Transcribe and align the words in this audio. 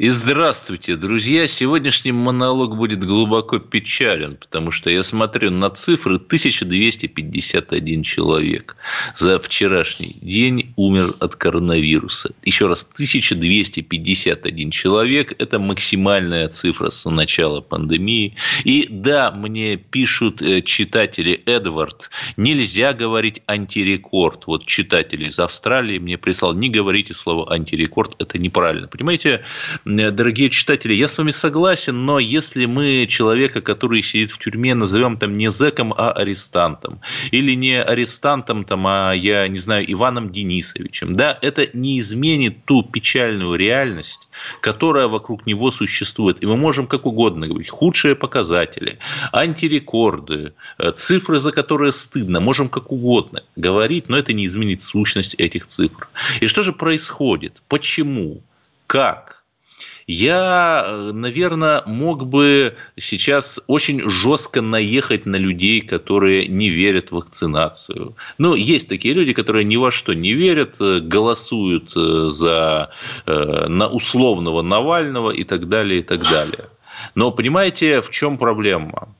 И 0.00 0.08
здравствуйте, 0.08 0.96
друзья. 0.96 1.46
Сегодняшний 1.46 2.12
монолог 2.12 2.74
будет 2.74 3.04
глубоко 3.04 3.58
печален, 3.58 4.38
потому 4.38 4.70
что 4.70 4.88
я 4.88 5.02
смотрю 5.02 5.50
на 5.50 5.68
цифры 5.68 6.14
1251 6.14 8.02
человек 8.02 8.76
за 9.14 9.38
вчерашний 9.38 10.16
день 10.22 10.72
умер 10.76 11.16
от 11.20 11.36
коронавируса. 11.36 12.32
Еще 12.42 12.66
раз, 12.66 12.88
1251 12.94 14.70
человек– 14.70 15.34
это 15.38 15.58
максимальная 15.58 16.48
цифра 16.48 16.88
с 16.88 17.10
начала 17.10 17.60
пандемии. 17.60 18.36
И 18.64 18.86
да, 18.88 19.30
мне 19.30 19.76
пишут 19.76 20.40
э, 20.40 20.62
читатели 20.62 21.42
Эдвард, 21.44 22.08
нельзя 22.38 22.94
говорить 22.94 23.42
антирекорд. 23.46 24.46
Вот 24.46 24.64
читатели 24.64 25.28
из 25.28 25.38
Австралии 25.38 25.98
мне 25.98 26.16
прислал, 26.16 26.54
не 26.54 26.70
говорите 26.70 27.12
слово 27.12 27.52
антирекорд, 27.52 28.16
это 28.18 28.38
неправильно. 28.38 28.88
Понимаете, 28.88 29.44
дорогие 29.96 30.50
читатели, 30.50 30.94
я 30.94 31.08
с 31.08 31.18
вами 31.18 31.30
согласен, 31.30 32.04
но 32.04 32.18
если 32.18 32.66
мы 32.66 33.06
человека, 33.08 33.60
который 33.60 34.02
сидит 34.02 34.30
в 34.30 34.38
тюрьме, 34.38 34.74
назовем 34.74 35.16
там 35.16 35.36
не 35.36 35.50
зэком, 35.50 35.92
а 35.96 36.12
арестантом, 36.12 37.00
или 37.30 37.54
не 37.54 37.82
арестантом, 37.82 38.64
там, 38.64 38.86
а 38.86 39.12
я 39.12 39.46
не 39.48 39.58
знаю, 39.58 39.90
Иваном 39.90 40.30
Денисовичем, 40.30 41.12
да, 41.12 41.38
это 41.42 41.68
не 41.72 41.98
изменит 41.98 42.64
ту 42.64 42.82
печальную 42.82 43.56
реальность, 43.56 44.28
которая 44.60 45.08
вокруг 45.08 45.46
него 45.46 45.70
существует. 45.70 46.42
И 46.42 46.46
мы 46.46 46.56
можем 46.56 46.86
как 46.86 47.06
угодно 47.06 47.46
говорить, 47.46 47.70
худшие 47.70 48.14
показатели, 48.14 48.98
антирекорды, 49.32 50.54
э, 50.78 50.90
цифры, 50.92 51.38
за 51.38 51.52
которые 51.52 51.92
стыдно, 51.92 52.40
можем 52.40 52.68
как 52.68 52.92
угодно 52.92 53.42
говорить, 53.56 54.08
но 54.08 54.16
это 54.16 54.32
не 54.32 54.46
изменит 54.46 54.82
сущность 54.82 55.34
этих 55.34 55.66
цифр. 55.66 56.08
И 56.40 56.46
что 56.46 56.62
же 56.62 56.72
происходит? 56.72 57.62
Почему? 57.68 58.42
Как? 58.86 59.39
Я, 60.10 60.84
э, 60.86 61.12
наверное, 61.12 61.82
мог 61.86 62.26
бы 62.26 62.74
сейчас 62.98 63.60
очень 63.68 64.08
жестко 64.10 64.60
наехать 64.60 65.24
на 65.24 65.36
людей, 65.36 65.80
которые 65.80 66.48
не 66.48 66.68
верят 66.68 67.10
в 67.10 67.14
вакцинацию. 67.14 68.16
Ну, 68.38 68.54
есть 68.56 68.88
такие 68.88 69.14
люди, 69.14 69.32
которые 69.32 69.64
ни 69.64 69.76
во 69.76 69.92
что 69.92 70.12
не 70.12 70.34
верят, 70.34 70.80
э, 70.80 71.00
голосуют 71.00 71.92
э, 71.96 72.30
за 72.30 72.90
на 73.26 73.86
условного 73.88 74.62
Навального 74.62 75.30
и 75.30 75.44
так 75.44 75.68
далее, 75.68 76.00
и 76.00 76.02
так 76.02 76.22
далее. 76.22 76.68
Но 77.14 77.30
понимаете, 77.30 78.00
в 78.00 78.10
чем 78.10 78.38
проблема? 78.38 79.14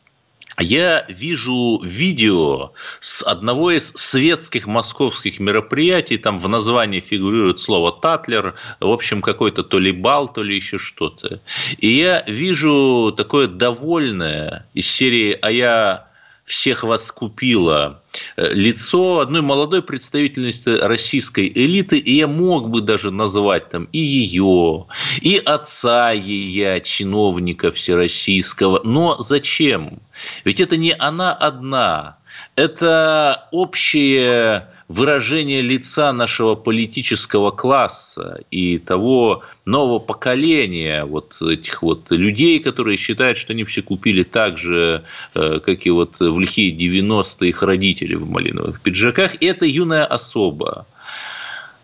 Я 0.61 1.05
вижу 1.08 1.80
видео 1.83 2.72
с 3.00 3.22
одного 3.22 3.70
из 3.70 3.92
светских 3.92 4.66
московских 4.66 5.41
мероприятий, 5.41 6.19
там 6.19 6.39
в 6.39 6.48
названии 6.48 7.00
фигурирует 7.00 7.58
слово 7.58 7.92
«татлер», 7.92 8.55
в 8.81 8.88
общем, 8.88 9.22
какой-то 9.22 9.62
то 9.62 9.78
ли 9.78 9.92
бал, 9.92 10.28
то 10.28 10.42
ли 10.42 10.56
еще 10.56 10.78
что-то. 10.78 11.41
И 11.78 11.88
я 11.88 12.22
вижу 12.27 13.12
такое 13.16 13.48
довольное 13.48 14.69
из 14.75 14.86
серии 14.86 15.38
«А 15.41 15.50
я 15.50 16.09
всех 16.51 16.83
вас 16.83 17.12
купила 17.12 18.03
э, 18.37 18.53
лицо 18.53 19.20
одной 19.20 19.41
молодой 19.41 19.83
представительницы 19.83 20.79
российской 20.79 21.48
элиты, 21.48 21.98
и 21.98 22.17
я 22.17 22.27
мог 22.27 22.69
бы 22.69 22.81
даже 22.81 23.11
назвать 23.12 23.69
там 23.69 23.84
и 23.93 23.98
ее, 23.98 24.87
и 25.21 25.37
отца 25.37 26.11
ее, 26.11 26.81
чиновника 26.81 27.71
всероссийского. 27.71 28.81
Но 28.84 29.17
зачем? 29.21 30.01
Ведь 30.45 30.61
это 30.61 30.77
не 30.77 30.93
она 30.93 31.33
одна. 31.33 32.19
Это 32.56 33.49
общее 33.53 34.69
выражение 34.91 35.62
лица 35.62 36.12
нашего 36.12 36.56
политического 36.56 37.53
класса 37.53 38.41
и 38.51 38.77
того 38.78 39.45
нового 39.65 40.01
поколения 40.01 41.05
вот 41.05 41.41
этих 41.41 41.83
вот 41.83 42.11
людей, 42.11 42.59
которые 42.59 42.97
считают, 42.97 43.39
что 43.39 43.53
они 43.53 43.62
все 43.62 43.83
купили 43.83 44.25
так 44.25 44.59
же, 44.59 45.05
э, 45.34 45.61
как 45.61 45.87
и 45.87 45.91
вот 45.91 46.19
в 46.19 46.41
лихие 46.41 46.77
90-е 46.77 47.51
их 47.51 47.62
родители 47.62 48.17
в 48.17 48.28
малиновых 48.28 48.81
пиджаках. 48.81 49.37
И 49.41 49.47
эта 49.47 49.65
юная 49.65 50.05
особа 50.05 50.87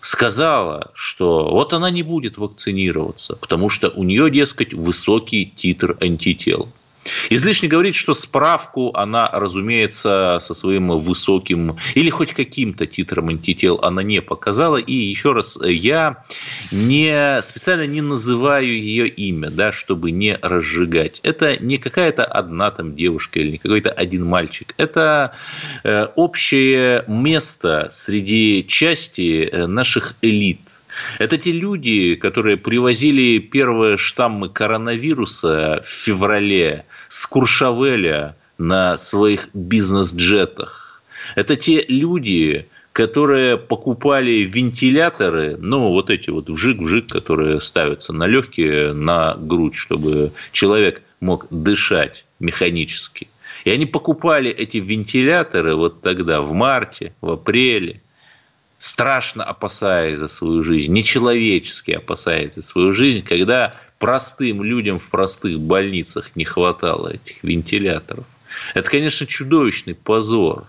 сказала, 0.00 0.90
что 0.92 1.48
вот 1.52 1.74
она 1.74 1.90
не 1.90 2.02
будет 2.02 2.38
вакцинироваться, 2.38 3.36
потому 3.36 3.70
что 3.70 3.88
у 3.88 4.02
нее, 4.02 4.30
дескать, 4.32 4.74
высокий 4.74 5.46
титр 5.46 5.96
антител. 6.00 6.68
Излишне 7.30 7.68
говорить, 7.68 7.94
что 7.96 8.14
справку 8.14 8.90
она, 8.94 9.28
разумеется, 9.32 10.38
со 10.40 10.54
своим 10.54 10.88
высоким 10.88 11.76
или 11.94 12.10
хоть 12.10 12.32
каким-то 12.32 12.86
титром 12.86 13.28
антител 13.28 13.78
она 13.82 14.02
не 14.02 14.20
показала. 14.22 14.76
И 14.76 14.92
еще 14.92 15.32
раз, 15.32 15.58
я 15.62 16.24
не, 16.72 17.40
специально 17.42 17.86
не 17.86 18.00
называю 18.00 18.66
ее 18.66 19.08
имя, 19.08 19.50
да, 19.50 19.72
чтобы 19.72 20.10
не 20.10 20.38
разжигать. 20.40 21.20
Это 21.22 21.62
не 21.62 21.78
какая-то 21.78 22.24
одна 22.24 22.70
там 22.70 22.94
девушка 22.94 23.40
или 23.40 23.52
не 23.52 23.58
какой-то 23.58 23.90
один 23.90 24.24
мальчик. 24.24 24.74
Это 24.76 25.34
э, 25.84 26.06
общее 26.16 27.04
место 27.08 27.88
среди 27.90 28.64
части 28.66 29.48
э, 29.50 29.66
наших 29.66 30.14
элит– 30.22 30.60
это 31.18 31.38
те 31.38 31.52
люди, 31.52 32.14
которые 32.14 32.56
привозили 32.56 33.38
первые 33.38 33.96
штаммы 33.96 34.48
коронавируса 34.48 35.82
в 35.84 35.88
феврале 35.88 36.86
с 37.08 37.26
Куршавеля 37.26 38.36
на 38.58 38.96
своих 38.96 39.48
бизнес-джетах. 39.54 41.02
Это 41.34 41.56
те 41.56 41.84
люди, 41.88 42.68
которые 42.92 43.58
покупали 43.58 44.42
вентиляторы, 44.42 45.56
ну, 45.58 45.90
вот 45.90 46.08
эти 46.08 46.30
вот 46.30 46.48
вжик-вжик, 46.48 47.08
которые 47.08 47.60
ставятся 47.60 48.12
на 48.12 48.26
легкие, 48.26 48.92
на 48.94 49.34
грудь, 49.34 49.74
чтобы 49.74 50.32
человек 50.52 51.02
мог 51.20 51.46
дышать 51.50 52.24
механически. 52.40 53.28
И 53.64 53.70
они 53.70 53.84
покупали 53.84 54.50
эти 54.50 54.78
вентиляторы 54.78 55.74
вот 55.74 56.00
тогда, 56.00 56.40
в 56.40 56.52
марте, 56.52 57.14
в 57.20 57.30
апреле, 57.30 58.00
страшно 58.86 59.42
опасаясь 59.42 60.18
за 60.18 60.28
свою 60.28 60.62
жизнь, 60.62 60.92
нечеловечески 60.92 61.90
опасаясь 61.90 62.54
за 62.54 62.62
свою 62.62 62.92
жизнь, 62.92 63.22
когда 63.22 63.74
простым 63.98 64.62
людям 64.62 64.98
в 64.98 65.10
простых 65.10 65.58
больницах 65.58 66.30
не 66.36 66.44
хватало 66.44 67.08
этих 67.14 67.42
вентиляторов. 67.42 68.24
Это, 68.74 68.88
конечно, 68.88 69.26
чудовищный 69.26 69.94
позор. 69.94 70.66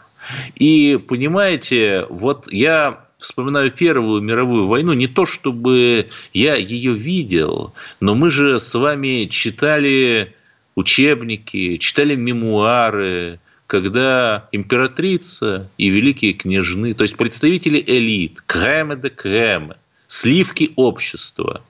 И, 0.56 1.00
понимаете, 1.08 2.08
вот 2.10 2.52
я 2.52 3.06
вспоминаю 3.20 3.72
Первую 3.72 4.22
мировую 4.22 4.66
войну, 4.66 4.94
не 4.94 5.08
то 5.08 5.28
чтобы 5.28 6.10
я 6.34 6.56
ее 6.56 6.94
видел, 6.94 7.74
но 8.00 8.16
мы 8.16 8.32
же 8.32 8.60
с 8.60 8.74
вами 8.74 9.26
читали 9.26 10.36
учебники, 10.76 11.78
читали 11.78 12.16
мемуары, 12.16 13.40
когда 13.68 14.48
императрица 14.54 15.70
и 15.78 15.90
великие 15.90 16.34
княжны, 16.34 16.94
то 16.94 17.04
есть 17.04 17.18
представители 17.18 17.84
элит, 17.86 18.42
кремы 18.48 18.96
де 18.96 19.10
кремы, 19.10 19.76
сливки 20.08 20.72
общества, 20.78 21.62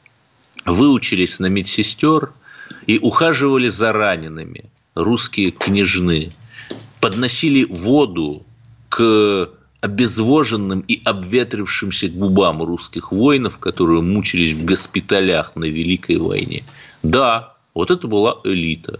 выучились 0.66 1.40
на 1.40 1.48
медсестер 1.48 2.32
и 2.86 3.00
ухаживали 3.00 3.68
за 3.68 3.92
ранеными, 3.94 4.66
русские 4.94 5.50
княжны, 5.52 6.32
подносили 7.02 7.66
воду 7.66 8.46
к 8.90 9.50
обезвоженным 9.82 10.82
и 10.82 11.02
обветрившимся 11.04 12.10
губам 12.10 12.62
русских 12.62 13.12
воинов, 13.12 13.58
которые 13.58 14.02
мучились 14.02 14.58
в 14.58 14.66
госпиталях 14.66 15.56
на 15.56 15.66
Великой 15.66 16.18
войне. 16.18 16.64
Да, 17.02 17.56
вот 17.74 17.90
это 17.90 18.08
была 18.08 18.40
элита. 18.44 19.00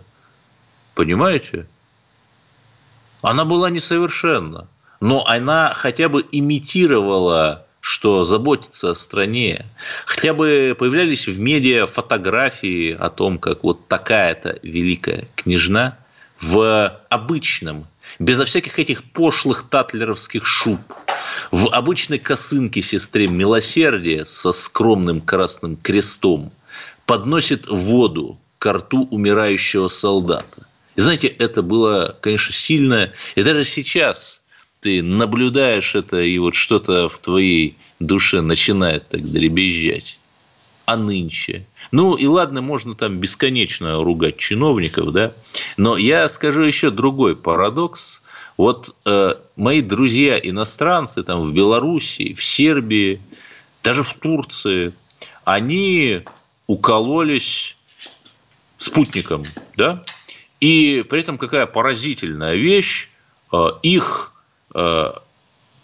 Понимаете? 0.96 1.68
Она 3.22 3.46
была 3.46 3.70
несовершенна, 3.70 4.68
но 5.00 5.26
она 5.26 5.74
хотя 5.74 6.10
бы 6.10 6.26
имитировала 6.32 7.68
что 7.80 8.26
заботится 8.26 8.90
о 8.90 8.96
стране. 8.96 9.66
Хотя 10.06 10.34
бы 10.34 10.76
появлялись 10.78 11.26
в 11.26 11.40
медиа 11.40 11.86
фотографии 11.86 12.92
о 12.92 13.10
том, 13.10 13.38
как 13.40 13.64
вот 13.64 13.88
такая-то 13.88 14.60
великая 14.62 15.30
княжна 15.36 15.98
в 16.42 17.02
обычном, 17.08 17.88
безо 18.20 18.44
всяких 18.44 18.78
этих 18.80 19.06
пошлых 19.06 19.70
татлеровских 19.70 20.46
шуб, 20.46 20.82
в 21.52 21.70
обычной 21.70 22.20
косынке 22.20 22.82
сестре 22.82 23.30
милосердия 23.30 24.26
со 24.26 24.52
скромным 24.52 25.22
красным 25.22 25.78
крестом 25.78 26.52
подносит 27.06 27.68
воду 27.68 28.38
к 28.60 28.70
рту 28.70 29.08
умирающего 29.10 29.88
солдата. 29.88 30.68
И 30.98 31.02
знаете, 31.02 31.28
это 31.28 31.62
было, 31.62 32.18
конечно, 32.22 32.54
сильно. 32.54 33.14
И 33.36 33.44
даже 33.44 33.64
сейчас 33.64 34.44
ты 34.82 35.02
наблюдаешь 35.04 35.96
это, 35.96 36.20
и 36.20 36.38
вот 36.40 36.56
что-то 36.56 37.08
в 37.08 37.20
твоей 37.20 37.78
душе 38.00 38.42
начинает 38.42 39.08
так 39.08 39.24
дребезжать. 39.24 40.20
а 40.86 40.96
нынче. 40.96 41.68
Ну, 41.92 42.16
и 42.16 42.26
ладно, 42.28 42.62
можно 42.62 42.96
там 42.96 43.20
бесконечно 43.20 44.02
ругать 44.04 44.38
чиновников, 44.38 45.12
да, 45.12 45.34
но 45.76 45.98
я 45.98 46.30
скажу 46.30 46.64
еще 46.64 46.92
другой 46.92 47.36
парадокс. 47.36 48.22
Вот 48.56 48.96
э, 49.06 49.36
мои 49.58 49.82
друзья 49.82 50.40
иностранцы 50.40 51.24
там 51.24 51.42
в 51.42 51.54
Белоруссии, 51.54 52.34
в 52.34 52.42
Сербии, 52.44 53.22
даже 53.84 54.04
в 54.04 54.14
Турции, 54.14 54.94
они 55.44 56.24
укололись 56.68 57.76
спутником, 58.78 59.46
да, 59.76 60.06
и 60.60 61.06
при 61.10 61.22
этом 61.22 61.38
какая 61.38 61.66
поразительная 61.66 62.56
вещь, 62.56 63.10
э, 63.52 63.58
их 63.84 64.34
э, 64.74 65.12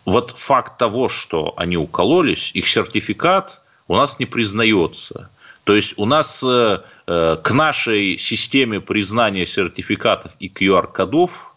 вот 0.05 0.31
факт 0.31 0.77
того, 0.77 1.09
что 1.09 1.53
они 1.57 1.77
укололись, 1.77 2.51
их 2.53 2.67
сертификат 2.67 3.61
у 3.87 3.95
нас 3.95 4.19
не 4.19 4.25
признается. 4.25 5.29
То 5.63 5.75
есть 5.75 5.93
у 5.97 6.05
нас 6.05 6.43
э, 6.43 6.81
к 7.05 7.51
нашей 7.51 8.17
системе 8.17 8.81
признания 8.81 9.45
сертификатов 9.45 10.33
и 10.39 10.49
QR-кодов 10.49 11.53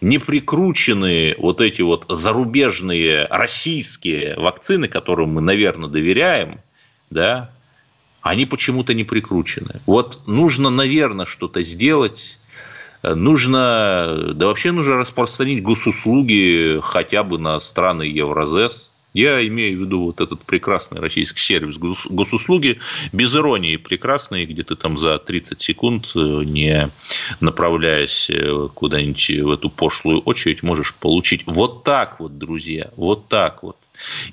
не 0.00 0.18
прикручены 0.18 1.34
вот 1.38 1.60
эти 1.60 1.82
вот 1.82 2.06
зарубежные 2.08 3.26
российские 3.26 4.36
вакцины, 4.36 4.88
которым 4.88 5.34
мы, 5.34 5.40
наверное, 5.42 5.90
доверяем, 5.90 6.60
да, 7.10 7.50
они 8.22 8.46
почему-то 8.46 8.94
не 8.94 9.04
прикручены. 9.04 9.80
Вот 9.86 10.26
нужно, 10.26 10.70
наверное, 10.70 11.26
что-то 11.26 11.62
сделать. 11.62 12.38
Нужно, 13.02 14.32
да 14.34 14.46
вообще 14.46 14.72
нужно 14.72 14.96
распространить 14.96 15.62
госуслуги 15.62 16.80
хотя 16.82 17.22
бы 17.22 17.38
на 17.38 17.58
страны 17.58 18.02
Евразес. 18.02 18.90
Я 19.12 19.44
имею 19.46 19.78
в 19.78 19.80
виду 19.82 20.04
вот 20.04 20.20
этот 20.20 20.42
прекрасный 20.42 21.00
российский 21.00 21.40
сервис 21.40 21.78
госуслуги, 21.78 22.78
без 23.12 23.34
иронии 23.34 23.76
прекрасный, 23.76 24.46
где 24.46 24.62
ты 24.62 24.76
там 24.76 24.96
за 24.96 25.18
30 25.18 25.60
секунд, 25.60 26.12
э, 26.14 26.18
не 26.44 26.92
направляясь 27.40 28.30
э, 28.30 28.68
куда-нибудь 28.72 29.30
в 29.30 29.50
эту 29.50 29.68
пошлую 29.68 30.20
очередь, 30.20 30.62
можешь 30.62 30.94
получить 30.94 31.42
вот 31.46 31.82
так 31.82 32.20
вот, 32.20 32.38
друзья, 32.38 32.92
вот 32.96 33.26
так 33.26 33.64
вот. 33.64 33.76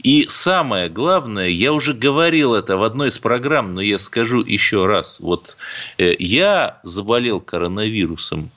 И 0.03 0.25
самое 0.29 0.89
главное, 0.89 1.49
я 1.49 1.73
уже 1.73 1.93
говорил 1.93 2.55
это 2.55 2.77
в 2.77 2.83
одной 2.83 3.09
из 3.09 3.19
программ, 3.19 3.71
но 3.71 3.81
я 3.81 3.99
скажу 3.99 4.43
еще 4.43 4.85
раз. 4.85 5.19
Вот 5.19 5.57
э, 5.97 6.15
я 6.19 6.79
заболел 6.83 7.39
коронавирусом 7.41 8.51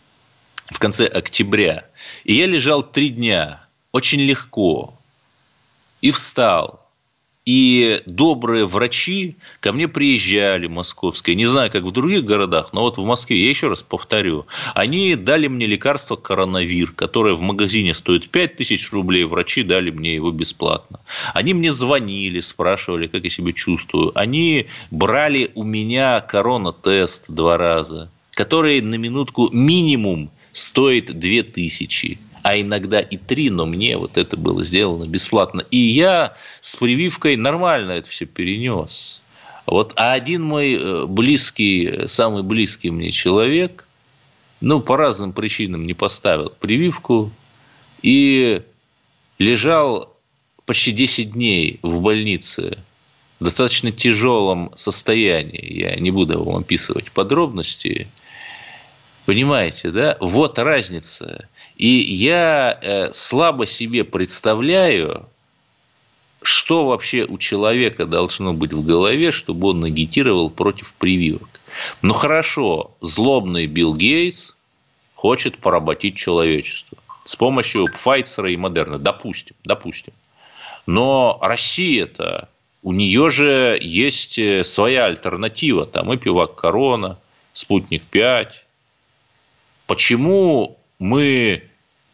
в 0.67 0.79
конце 0.79 1.07
октября, 1.07 1.87
и 2.25 2.35
я 2.35 2.47
лежал 2.47 2.83
три 2.83 3.11
дня, 3.11 3.65
очень 3.93 4.21
легко, 4.21 4.99
и 6.01 6.11
встал. 6.11 6.80
И 7.53 8.01
добрые 8.07 8.65
врачи 8.65 9.37
ко 9.59 9.73
мне 9.73 9.89
приезжали, 9.89 10.69
московские, 10.69 11.35
не 11.35 11.47
знаю, 11.47 11.69
как 11.69 11.83
в 11.83 11.91
других 11.91 12.25
городах, 12.25 12.73
но 12.73 12.83
вот 12.83 12.97
в 12.97 13.05
Москве, 13.05 13.43
я 13.43 13.51
еще 13.51 13.67
раз 13.67 13.83
повторю, 13.83 14.47
они 14.73 15.17
дали 15.17 15.49
мне 15.49 15.67
лекарство 15.67 16.15
коронавир, 16.15 16.93
которое 16.93 17.35
в 17.35 17.41
магазине 17.41 17.93
стоит 17.93 18.31
5 18.31 18.55
тысяч 18.55 18.93
рублей, 18.93 19.25
врачи 19.25 19.65
дали 19.65 19.91
мне 19.91 20.15
его 20.15 20.31
бесплатно. 20.31 21.01
Они 21.35 21.53
мне 21.53 21.73
звонили, 21.73 22.39
спрашивали, 22.39 23.09
как 23.09 23.25
я 23.25 23.31
себя 23.31 23.53
чувствую. 23.53 24.17
Они 24.17 24.69
брали 24.93 25.51
у 25.57 25.65
меня 25.65 26.21
корона-тест 26.21 27.25
два 27.27 27.57
раза, 27.57 28.13
который 28.31 28.81
на 28.81 28.95
минутку 28.95 29.49
минимум 29.53 30.31
стоит 30.53 31.07
2 31.19 31.43
тысячи 31.53 32.21
а 32.43 32.61
иногда 32.61 33.01
и 33.01 33.17
три, 33.17 33.51
но 33.51 33.67
мне 33.67 33.97
вот 33.97 34.17
это 34.17 34.37
было 34.37 34.65
сделано 34.65 35.07
бесплатно. 35.07 35.65
И 35.71 35.77
я 35.77 36.35
с 36.61 36.77
прививкой 36.77 37.37
нормально 37.37 37.93
это 37.93 38.09
все 38.09 38.27
перенес. 38.27 39.23
Вот, 39.67 39.93
а 39.97 40.13
один 40.13 40.43
мой 40.43 40.75
э, 40.75 41.07
близкий, 41.07 42.07
самый 42.07 42.43
близкий 42.43 42.91
мне 42.91 43.11
человек, 43.11 43.87
ну, 44.61 44.81
по 44.81 44.97
разным 44.97 45.33
причинам 45.33 45.87
не 45.87 45.95
поставил 45.95 46.51
прививку 46.51 47.31
и 48.03 48.63
лежал 49.39 50.17
почти 50.67 50.93
10 50.93 51.33
дней 51.33 51.79
в 51.83 52.01
больнице 52.01 52.79
в 53.39 53.45
достаточно 53.45 53.91
тяжелом 53.91 54.71
состоянии. 54.77 55.81
Я 55.81 55.97
не 55.97 56.11
буду 56.11 56.45
вам 56.45 56.57
описывать 56.57 57.11
подробности. 57.11 58.09
Понимаете, 59.31 59.93
да? 59.93 60.17
Вот 60.19 60.59
разница. 60.59 61.49
И 61.77 61.87
я 61.87 62.77
э, 62.83 63.13
слабо 63.13 63.65
себе 63.65 64.03
представляю, 64.03 65.29
что 66.43 66.87
вообще 66.87 67.27
у 67.29 67.39
человека 67.39 68.07
должно 68.07 68.55
быть 68.55 68.73
в 68.73 68.85
голове, 68.85 69.31
чтобы 69.31 69.69
он 69.69 69.85
агитировал 69.85 70.51
против 70.51 70.95
прививок. 70.95 71.49
Ну 72.03 72.13
хорошо, 72.13 72.97
злобный 73.01 73.67
Билл 73.67 73.95
Гейтс 73.95 74.57
хочет 75.15 75.59
поработить 75.59 76.17
человечество 76.17 76.99
с 77.25 77.37
помощью 77.37 77.85
Пфайцера 77.85 78.51
и 78.51 78.57
Модерна. 78.57 78.99
Допустим, 78.99 79.55
допустим. 79.63 80.13
Но 80.87 81.39
Россия-то, 81.41 82.49
у 82.83 82.93
нее 82.93 83.31
же 83.31 83.79
есть 83.81 84.41
э, 84.41 84.65
своя 84.65 85.05
альтернатива. 85.05 85.87
Там 85.87 86.13
и 86.13 86.17
пивак 86.17 86.57
Корона, 86.57 87.21
Спутник 87.53 88.03
5, 88.03 88.65
Почему 89.91 90.79
мы 91.01 91.65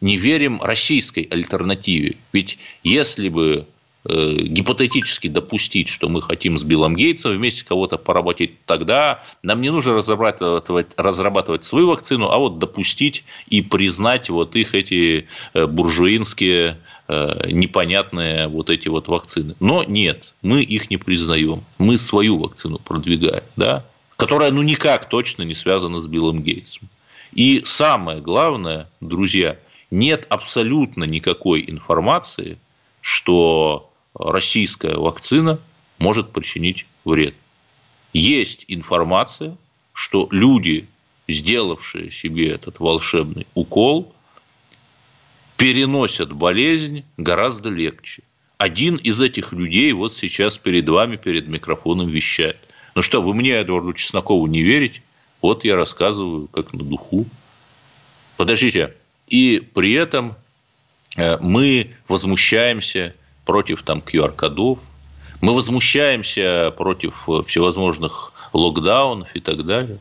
не 0.01 0.17
верим 0.17 0.59
российской 0.63 1.27
альтернативе? 1.29 2.17
Ведь 2.33 2.57
если 2.81 3.29
бы 3.29 3.67
э, 4.03 4.31
гипотетически 4.47 5.27
допустить, 5.27 5.87
что 5.87 6.09
мы 6.09 6.23
хотим 6.23 6.57
с 6.57 6.63
Биллом 6.63 6.95
Гейтсом 6.95 7.33
вместе 7.33 7.63
кого-то 7.63 7.99
поработать, 7.99 8.65
тогда 8.65 9.21
нам 9.43 9.61
не 9.61 9.69
нужно 9.69 9.93
разрабатывать, 9.93 10.87
разрабатывать 10.97 11.65
свою 11.65 11.89
вакцину, 11.89 12.31
а 12.31 12.39
вот 12.39 12.57
допустить 12.57 13.23
и 13.45 13.61
признать 13.61 14.31
вот 14.31 14.55
их 14.55 14.73
эти 14.73 15.27
э, 15.53 15.67
буржуинские 15.67 16.79
э, 17.07 17.51
непонятные 17.51 18.47
вот 18.47 18.71
эти 18.71 18.87
вот 18.87 19.07
вакцины. 19.07 19.55
Но 19.59 19.83
нет, 19.83 20.33
мы 20.41 20.63
их 20.63 20.89
не 20.89 20.97
признаем. 20.97 21.63
Мы 21.77 21.99
свою 21.99 22.39
вакцину 22.39 22.79
продвигаем, 22.79 23.43
да? 23.55 23.85
которая 24.15 24.51
ну 24.51 24.63
никак 24.63 25.07
точно 25.07 25.43
не 25.43 25.53
связана 25.53 26.01
с 26.01 26.07
Биллом 26.07 26.41
Гейтсом. 26.41 26.89
И 27.33 27.61
самое 27.65 28.21
главное, 28.21 28.89
друзья, 29.01 29.59
нет 29.91 30.25
абсолютно 30.29 31.03
никакой 31.03 31.63
информации, 31.67 32.57
что 33.01 33.91
российская 34.13 34.95
вакцина 34.95 35.59
может 35.99 36.31
причинить 36.31 36.85
вред. 37.05 37.35
Есть 38.13 38.65
информация, 38.67 39.57
что 39.93 40.27
люди, 40.31 40.87
сделавшие 41.27 42.11
себе 42.11 42.49
этот 42.49 42.79
волшебный 42.79 43.47
укол, 43.53 44.13
переносят 45.57 46.31
болезнь 46.31 47.03
гораздо 47.17 47.69
легче. 47.69 48.23
Один 48.57 48.95
из 48.95 49.19
этих 49.21 49.53
людей 49.53 49.91
вот 49.91 50.15
сейчас 50.15 50.57
перед 50.57 50.87
вами, 50.87 51.15
перед 51.17 51.47
микрофоном 51.47 52.09
вещает. 52.09 52.57
Ну 52.95 53.01
что, 53.01 53.21
вы 53.21 53.33
мне, 53.33 53.61
Эдуарду 53.61 53.93
Чеснокову, 53.93 54.47
не 54.47 54.63
верите? 54.63 55.01
Вот 55.41 55.63
я 55.63 55.75
рассказываю 55.75 56.47
как 56.47 56.73
на 56.73 56.83
духу. 56.83 57.25
Подождите. 58.37 58.93
И 59.27 59.59
при 59.73 59.93
этом 59.93 60.35
э, 61.15 61.37
мы 61.39 61.91
возмущаемся 62.07 63.13
против 63.45 63.83
там 63.83 63.99
QR-кодов, 63.99 64.79
мы 65.41 65.53
возмущаемся 65.53 66.73
против 66.75 67.27
э, 67.29 67.43
всевозможных 67.45 68.33
локдаунов 68.53 69.35
и 69.35 69.39
так 69.39 69.65
далее. 69.65 69.99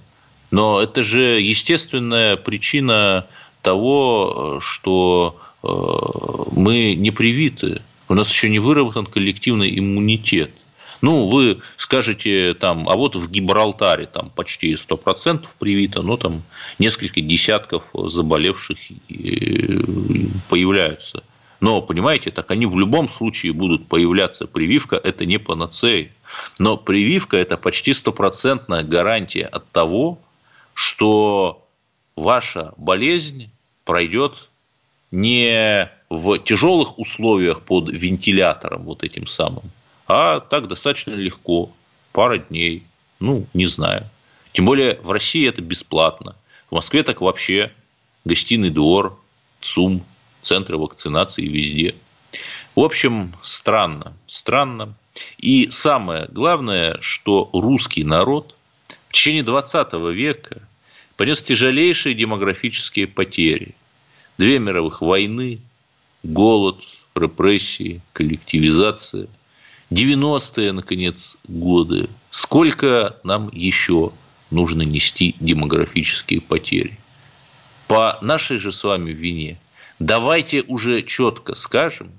Но 0.50 0.80
это 0.80 1.02
же 1.02 1.40
естественная 1.40 2.36
причина 2.36 3.26
того, 3.62 4.58
э, 4.58 4.60
что 4.62 5.40
мы 5.62 6.94
не 6.94 7.10
привиты. 7.10 7.82
У 8.08 8.14
нас 8.14 8.30
еще 8.30 8.48
не 8.48 8.60
выработан 8.60 9.04
коллективный 9.04 9.76
иммунитет– 9.76 10.52
ну, 11.00 11.28
вы 11.28 11.60
скажете 11.76 12.54
там, 12.54 12.88
а 12.88 12.96
вот 12.96 13.16
в 13.16 13.30
Гибралтаре 13.30 14.06
там 14.06 14.30
почти 14.30 14.74
100% 14.74 15.46
привито, 15.58 16.02
но 16.02 16.16
там 16.16 16.42
несколько 16.78 17.20
десятков 17.20 17.84
заболевших 17.92 18.78
э, 18.90 19.80
появляются. 20.48 21.22
Но, 21.60 21.80
понимаете, 21.80 22.30
так 22.30 22.50
они 22.50 22.66
в 22.66 22.78
любом 22.78 23.08
случае 23.08 23.52
будут 23.52 23.88
появляться. 23.88 24.46
Прививка– 24.46 24.96
это 25.04 25.24
не 25.24 25.38
панацея. 25.38 26.10
Но 26.58 26.76
прививка– 26.76 27.36
это 27.38 27.56
почти 27.56 27.94
стопроцентная 27.94 28.82
гарантия 28.82 29.46
от 29.46 29.70
того, 29.70 30.18
что 30.74 31.66
ваша 32.14 32.74
болезнь 32.76 33.50
пройдет 33.84 34.50
не 35.10 35.90
в 36.10 36.38
тяжелых 36.38 36.98
условиях 36.98 37.62
под 37.62 37.90
вентилятором 37.90 38.84
вот 38.84 39.02
этим 39.02 39.26
самым, 39.26 39.64
а 40.06 40.40
так 40.40 40.68
достаточно 40.68 41.12
легко, 41.12 41.72
пара 42.12 42.38
дней, 42.38 42.84
ну, 43.20 43.46
не 43.54 43.66
знаю. 43.66 44.08
Тем 44.52 44.66
более 44.66 44.98
в 45.02 45.10
России 45.10 45.48
это 45.48 45.62
бесплатно. 45.62 46.36
В 46.70 46.74
Москве 46.74 47.02
так 47.02 47.20
вообще 47.20 47.72
гостиный 48.24 48.70
двор, 48.70 49.18
ЦУМ, 49.60 50.04
центры 50.42 50.78
вакцинации 50.78 51.46
везде. 51.46 51.94
В 52.74 52.80
общем, 52.80 53.34
странно, 53.42 54.14
странно. 54.26 54.94
И 55.38 55.68
самое 55.70 56.28
главное, 56.30 56.98
что 57.00 57.48
русский 57.52 58.04
народ 58.04 58.54
в 59.08 59.12
течение 59.12 59.42
20 59.42 59.92
века 60.14 60.62
понес 61.16 61.42
тяжелейшие 61.42 62.14
демографические 62.14 63.06
потери. 63.06 63.74
Две 64.38 64.58
мировых 64.58 65.00
войны, 65.00 65.60
голод, 66.22 66.82
репрессии, 67.14 68.02
коллективизация. 68.12 69.28
90-е, 69.90 70.72
наконец, 70.72 71.38
годы. 71.46 72.08
Сколько 72.30 73.16
нам 73.22 73.50
еще 73.52 74.12
нужно 74.50 74.82
нести 74.82 75.34
демографические 75.40 76.40
потери? 76.40 76.98
По 77.88 78.18
нашей 78.20 78.58
же 78.58 78.72
с 78.72 78.82
вами 78.82 79.10
вине. 79.10 79.60
Давайте 79.98 80.62
уже 80.62 81.02
четко 81.02 81.54
скажем, 81.54 82.10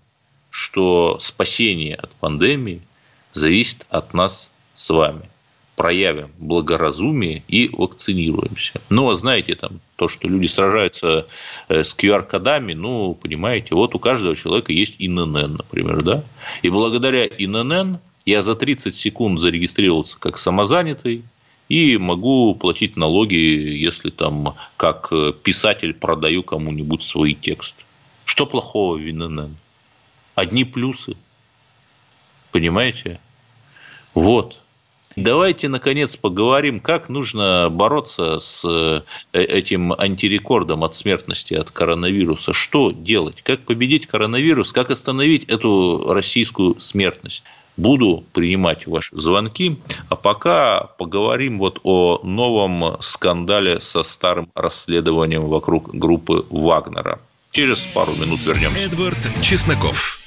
что 0.50 1.19
спасение 1.19 1.95
от 1.95 2.12
пандемии 2.15 2.81
зависит 3.31 3.86
от 3.89 4.13
нас 4.13 4.50
с 4.74 4.89
вами 4.89 5.29
проявим 5.77 6.31
благоразумие 6.39 7.43
и 7.48 7.69
вакцинируемся. 7.69 8.81
Ну, 8.89 9.10
а 9.10 9.13
знаете, 9.13 9.53
там, 9.53 9.79
то, 9.96 10.07
что 10.07 10.27
люди 10.27 10.48
сражаются 10.48 11.27
э, 11.69 11.84
с 11.84 11.96
QR-кодами, 11.96 12.74
ну, 12.74 13.13
понимаете, 13.13 13.75
вот 13.75 13.93
у 13.93 14.00
каждого 14.00 14.36
человека 14.36 14.74
есть 14.74 14.96
ИНН, 14.98 15.57
например, 15.57 16.01
да? 16.01 16.24
И 16.63 16.69
благодаря 16.69 17.27
ИНН 17.27 18.00
я 18.25 18.41
за 18.41 18.55
30 18.55 18.96
секунд 18.96 19.39
зарегистрировался 19.39 20.17
как 20.19 20.39
самозанятый, 20.39 21.24
и 21.69 21.98
могу 21.98 22.55
платить 22.55 22.96
налоги, 22.98 23.36
если 23.36 24.10
там 24.10 24.55
как 24.77 25.12
писатель 25.43 25.93
продаю 25.93 26.41
кому-нибудь 26.41 27.03
свои 27.03 27.36
тексты. 27.36 27.84
Что 28.25 28.48
плохого 28.48 28.98
в 28.98 29.10
ИНН? 29.10 29.55
Одни 30.34 30.63
плюсы. 30.63 31.15
Понимаете? 32.51 33.19
Вот. 34.13 34.60
Давайте, 35.17 35.67
наконец, 35.67 36.15
поговорим, 36.15 36.79
как 36.79 37.09
нужно 37.09 37.69
бороться 37.71 38.38
с 38.38 38.63
э, 38.63 39.01
этим 39.33 39.91
антирекордом 39.91 40.83
от 40.83 40.93
смертности 40.93 41.55
от 41.55 41.71
коронавируса. 41.71 42.53
Что 42.53 42.91
делать? 42.91 43.41
Как 43.41 43.62
победить 43.62 44.05
коронавирус? 44.05 44.71
Как 44.71 44.91
остановить 44.91 45.45
эту 45.45 46.13
российскую 46.13 46.79
смертность? 46.79 47.43
Буду 47.77 48.25
принимать 48.31 48.86
ваши 48.86 49.15
звонки, 49.15 49.79
а 50.09 50.15
пока 50.15 50.81
поговорим 50.81 51.57
вот 51.57 51.79
о 51.83 52.19
новом 52.24 53.01
скандале 53.01 53.81
со 53.81 54.03
старым 54.03 54.47
расследованием 54.53 55.47
вокруг 55.47 55.95
группы 55.95 56.45
Вагнера. 56.51 57.19
Через 57.50 57.88
пару 57.88 58.12
минут 58.13 58.39
вернемся. 58.45 58.86
Эдвард 58.86 59.17
Чесноков. 59.41 60.26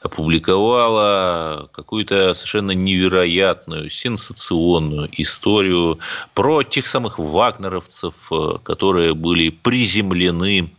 опубликовала 0.00 1.68
какую-то 1.72 2.32
совершенно 2.34 2.72
невероятную, 2.72 3.90
сенсационную 3.90 5.08
историю 5.20 5.98
про 6.34 6.62
тех 6.62 6.86
самых 6.86 7.18
вагнеровцев, 7.18 8.32
э, 8.32 8.58
которые 8.62 9.14
были 9.14 9.50
приземлены 9.50 10.72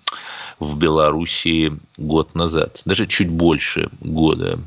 в 0.60 0.78
Белоруссии 0.78 1.74
год 1.98 2.36
назад, 2.36 2.82
даже 2.86 3.08
чуть 3.08 3.30
больше 3.30 3.90
года. 4.00 4.60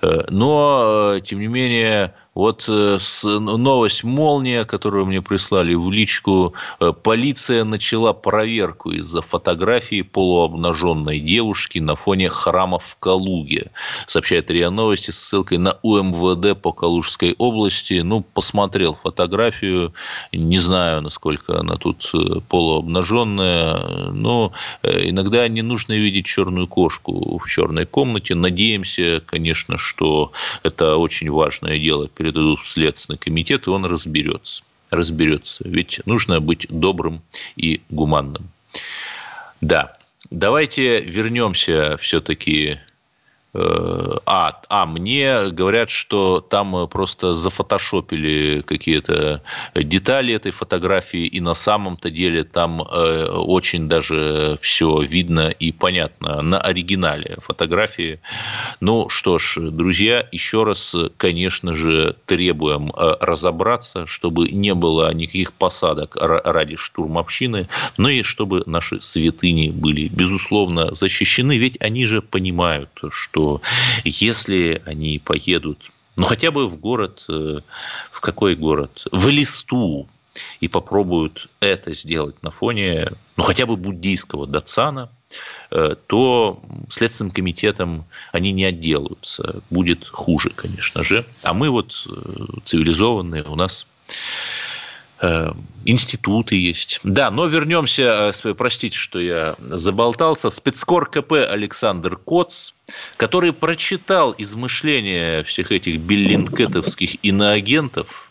Э, 0.00 0.22
но, 0.28 1.14
э, 1.16 1.20
тем 1.20 1.40
не 1.40 1.46
менее, 1.46 2.14
вот 2.34 2.66
э, 2.68 2.98
новость 3.24 4.04
«Молния», 4.04 4.64
которую 4.64 5.06
мне 5.06 5.20
прислали 5.20 5.74
в 5.74 5.90
личку, 5.90 6.54
полиция 7.02 7.64
начала 7.64 8.12
проверку 8.12 8.92
из-за 8.92 9.22
фотографии 9.22 10.02
полуобнаженной 10.02 11.18
девушки 11.18 11.80
на 11.80 11.96
фоне 11.96 12.28
храма 12.28 12.78
в 12.78 12.96
Калуге. 13.00 13.72
Сообщает 14.06 14.52
РИА 14.52 14.70
Новости 14.70 15.10
с 15.10 15.18
ссылкой 15.18 15.58
на 15.58 15.78
УМВД 15.82 16.60
по 16.62 16.72
Калужской 16.72 17.34
области. 17.38 18.02
Ну, 18.04 18.20
посмотрел 18.20 18.96
фотографию, 19.02 19.92
не 20.32 20.60
знаю, 20.60 21.02
насколько 21.02 21.58
она 21.58 21.74
тут 21.74 22.12
полуобнаженная, 22.48 24.12
но 24.12 24.52
иногда 24.84 25.48
не 25.48 25.62
нужно 25.62 25.94
видеть 25.94 26.26
черную 26.26 26.68
кошку 26.68 27.36
в 27.38 27.48
черной 27.48 27.86
комнате. 27.86 28.36
Надеемся, 28.36 29.20
конечно, 29.26 29.57
что 29.76 30.32
это 30.62 30.96
очень 30.96 31.30
важное 31.30 31.78
дело 31.78 32.08
передадут 32.08 32.60
в 32.60 32.70
Следственный 32.70 33.18
комитет, 33.18 33.66
и 33.66 33.70
он 33.70 33.84
разберется. 33.84 34.62
Разберется. 34.90 35.68
Ведь 35.68 36.00
нужно 36.06 36.40
быть 36.40 36.66
добрым 36.68 37.22
и 37.56 37.82
гуманным. 37.90 38.50
Да, 39.60 39.98
давайте 40.30 41.00
вернемся 41.00 41.96
все-таки 41.98 42.78
а, 43.54 44.60
а, 44.68 44.86
мне 44.86 45.48
говорят, 45.48 45.88
что 45.88 46.40
там 46.40 46.86
просто 46.88 47.32
зафотошопили 47.32 48.60
какие-то 48.60 49.42
детали 49.74 50.34
этой 50.34 50.52
фотографии, 50.52 51.26
и 51.26 51.40
на 51.40 51.54
самом-то 51.54 52.10
деле 52.10 52.44
там 52.44 52.82
э, 52.82 53.24
очень 53.30 53.88
даже 53.88 54.58
все 54.60 55.00
видно 55.00 55.48
и 55.48 55.72
понятно 55.72 56.42
на 56.42 56.60
оригинале 56.60 57.38
фотографии. 57.40 58.20
Ну 58.80 59.08
что 59.08 59.38
ж, 59.38 59.58
друзья, 59.70 60.28
еще 60.30 60.64
раз, 60.64 60.94
конечно 61.16 61.72
же, 61.72 62.16
требуем 62.26 62.90
э, 62.90 63.16
разобраться, 63.20 64.06
чтобы 64.06 64.50
не 64.50 64.74
было 64.74 65.12
никаких 65.14 65.54
посадок 65.54 66.16
ради 66.16 66.76
штурмовщины, 66.76 67.68
но 67.96 68.10
и 68.10 68.22
чтобы 68.22 68.62
наши 68.66 69.00
святыни 69.00 69.70
были, 69.70 70.08
безусловно, 70.08 70.94
защищены, 70.94 71.56
ведь 71.56 71.80
они 71.80 72.04
же 72.04 72.20
понимают, 72.20 72.90
что 73.10 73.37
что 73.38 73.62
если 74.04 74.82
они 74.84 75.20
поедут, 75.20 75.90
ну 76.16 76.24
хотя 76.24 76.50
бы 76.50 76.66
в 76.68 76.76
город, 76.76 77.24
э, 77.28 77.60
в 78.10 78.20
какой 78.20 78.56
город? 78.56 79.04
В 79.12 79.28
Элисту, 79.28 80.08
и 80.60 80.68
попробуют 80.68 81.48
это 81.60 81.94
сделать 81.94 82.42
на 82.42 82.50
фоне, 82.50 83.12
ну, 83.36 83.42
хотя 83.44 83.66
бы 83.66 83.76
буддийского 83.76 84.46
датсана, 84.46 85.10
э, 85.70 85.94
то 86.06 86.60
Следственным 86.90 87.32
комитетом 87.32 88.06
они 88.32 88.52
не 88.52 88.64
отделаются. 88.64 89.62
Будет 89.70 90.06
хуже, 90.06 90.50
конечно 90.50 91.04
же. 91.04 91.24
А 91.42 91.54
мы 91.54 91.70
вот 91.70 92.06
э, 92.08 92.44
цивилизованные, 92.64 93.44
у 93.44 93.54
нас 93.54 93.86
институты 95.88 96.56
есть. 96.56 97.00
Да, 97.02 97.30
но 97.30 97.46
вернемся, 97.46 98.30
э, 98.44 98.54
простите, 98.54 98.96
что 98.96 99.18
я 99.18 99.56
заболтался. 99.58 100.50
Спецкор 100.50 101.08
КП 101.08 101.32
Александр 101.32 102.16
Коц, 102.16 102.72
который 103.16 103.52
прочитал 103.52 104.34
измышления 104.36 105.42
всех 105.44 105.72
этих 105.72 105.98
биллинкетовских 106.00 107.16
иноагентов. 107.22 108.30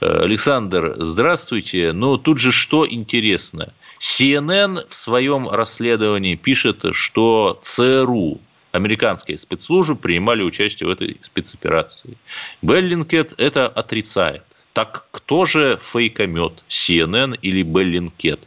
Э, 0.00 0.22
Александр, 0.24 0.94
здравствуйте. 0.98 1.92
Но 1.92 2.18
тут 2.18 2.38
же 2.38 2.52
что 2.52 2.86
интересно. 2.88 3.72
CNN 3.98 4.86
в 4.86 4.94
своем 4.94 5.48
расследовании 5.48 6.34
пишет, 6.34 6.84
что 6.92 7.58
ЦРУ 7.62 8.38
американские 8.72 9.38
спецслужбы 9.38 9.96
принимали 9.96 10.42
участие 10.42 10.88
в 10.88 10.90
этой 10.90 11.18
спецоперации. 11.22 12.16
Bellingcat 12.60 13.34
это 13.38 13.66
отрицает. 13.66 14.44
Так 14.72 15.06
кто 15.10 15.44
же 15.44 15.78
фейкомет, 15.82 16.64
CNN 16.68 17.38
или 17.42 17.62
Bellingcat? 17.62 18.40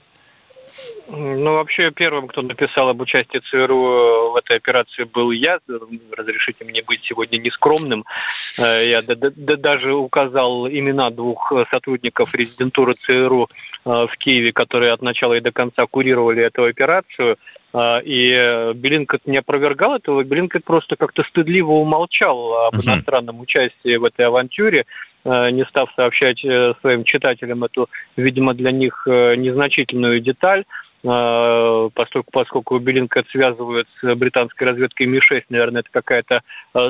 Ну, 1.07 1.53
вообще, 1.53 1.91
первым, 1.91 2.27
кто 2.27 2.41
написал 2.41 2.89
об 2.89 2.99
участии 2.99 3.37
ЦРУ 3.37 4.31
в 4.31 4.35
этой 4.35 4.57
операции, 4.57 5.03
был 5.03 5.31
я. 5.31 5.59
Разрешите 6.11 6.65
мне 6.65 6.81
быть 6.81 7.01
сегодня 7.03 7.37
нескромным. 7.37 8.03
Э, 8.57 8.85
я 8.85 9.01
даже 9.01 9.93
указал 9.93 10.67
имена 10.67 11.11
двух 11.11 11.53
сотрудников 11.69 12.33
резидентуры 12.33 12.95
ЦРУ 12.95 13.49
э, 13.85 13.89
в 14.09 14.17
Киеве, 14.17 14.51
которые 14.51 14.91
от 14.91 15.01
начала 15.01 15.35
и 15.35 15.41
до 15.41 15.51
конца 15.51 15.85
курировали 15.85 16.43
эту 16.43 16.63
операцию. 16.63 17.37
Э, 17.73 18.01
и 18.03 18.71
Bellingcat 18.73 19.27
не 19.27 19.37
опровергал 19.37 19.95
этого. 19.95 20.23
Bellingcat 20.23 20.65
просто 20.65 20.95
как-то 20.95 21.23
стыдливо 21.23 21.71
умолчал 21.71 22.67
об 22.67 22.75
иностранном 22.83 23.39
участии 23.39 23.95
в 23.95 24.03
этой 24.03 24.25
авантюре. 24.25 24.85
Э, 25.25 25.49
не 25.49 25.65
став 25.65 25.91
сообщать 25.95 26.45
э, 26.45 26.75
своим 26.81 27.03
читателям 27.03 27.63
эту, 27.63 27.89
видимо, 28.15 28.53
для 28.53 28.71
них 28.71 29.07
э, 29.07 29.35
незначительную 29.35 30.19
деталь. 30.19 30.65
поскольку, 31.03 32.31
поскольку 32.31 32.79
Bellingcat 32.79 33.27
связывают 33.29 33.87
с 34.01 34.15
британской 34.15 34.67
разведкой 34.67 35.05
Ми-6, 35.05 35.43
наверное, 35.49 35.81
это 35.81 35.89
какая-то 35.91 36.41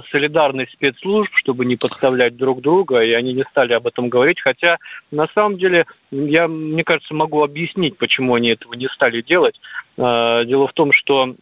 солидарность 0.10 0.72
спецслужб, 0.72 1.36
чтобы 1.36 1.66
не 1.66 1.76
подставлять 1.76 2.38
друг 2.38 2.62
друга, 2.62 3.02
и 3.04 3.12
они 3.12 3.34
не 3.34 3.44
стали 3.44 3.74
об 3.74 3.88
этом 3.88 4.08
говорить, 4.08 4.40
хотя 4.40 4.78
на 5.12 5.28
самом 5.36 5.58
деле 5.58 5.86
я, 6.12 6.48
мне 6.48 6.86
кажется, 6.86 7.14
могу 7.14 7.44
объяснить, 7.44 7.98
почему 7.98 8.36
они 8.36 8.52
этого 8.52 8.74
не 8.76 8.88
стали 8.88 9.22
делать. 9.22 9.60
Дело 9.98 10.68
в 10.68 10.74
том, 10.74 10.94
что 10.94 11.36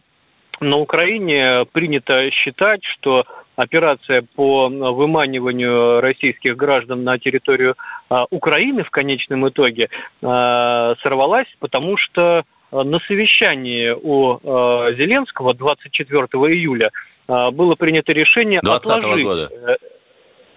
на 0.60 0.78
Украине 0.78 1.64
принято 1.72 2.30
считать, 2.30 2.84
что 2.84 3.26
операция 3.56 4.24
по 4.34 4.68
выманиванию 4.68 6.00
российских 6.00 6.56
граждан 6.56 7.04
на 7.04 7.18
территорию 7.18 7.76
а, 8.08 8.26
Украины 8.30 8.82
в 8.82 8.90
конечном 8.90 9.48
итоге 9.48 9.90
а, 10.22 10.94
сорвалась, 11.02 11.46
потому 11.60 11.96
что 11.96 12.44
на 12.72 12.98
совещании 13.00 13.90
у 13.90 14.40
а, 14.42 14.92
Зеленского 14.92 15.54
24 15.54 16.22
июля 16.22 16.90
было 17.26 17.74
принято 17.74 18.12
решение 18.12 18.60
отложить... 18.60 19.24
Года. 19.24 19.78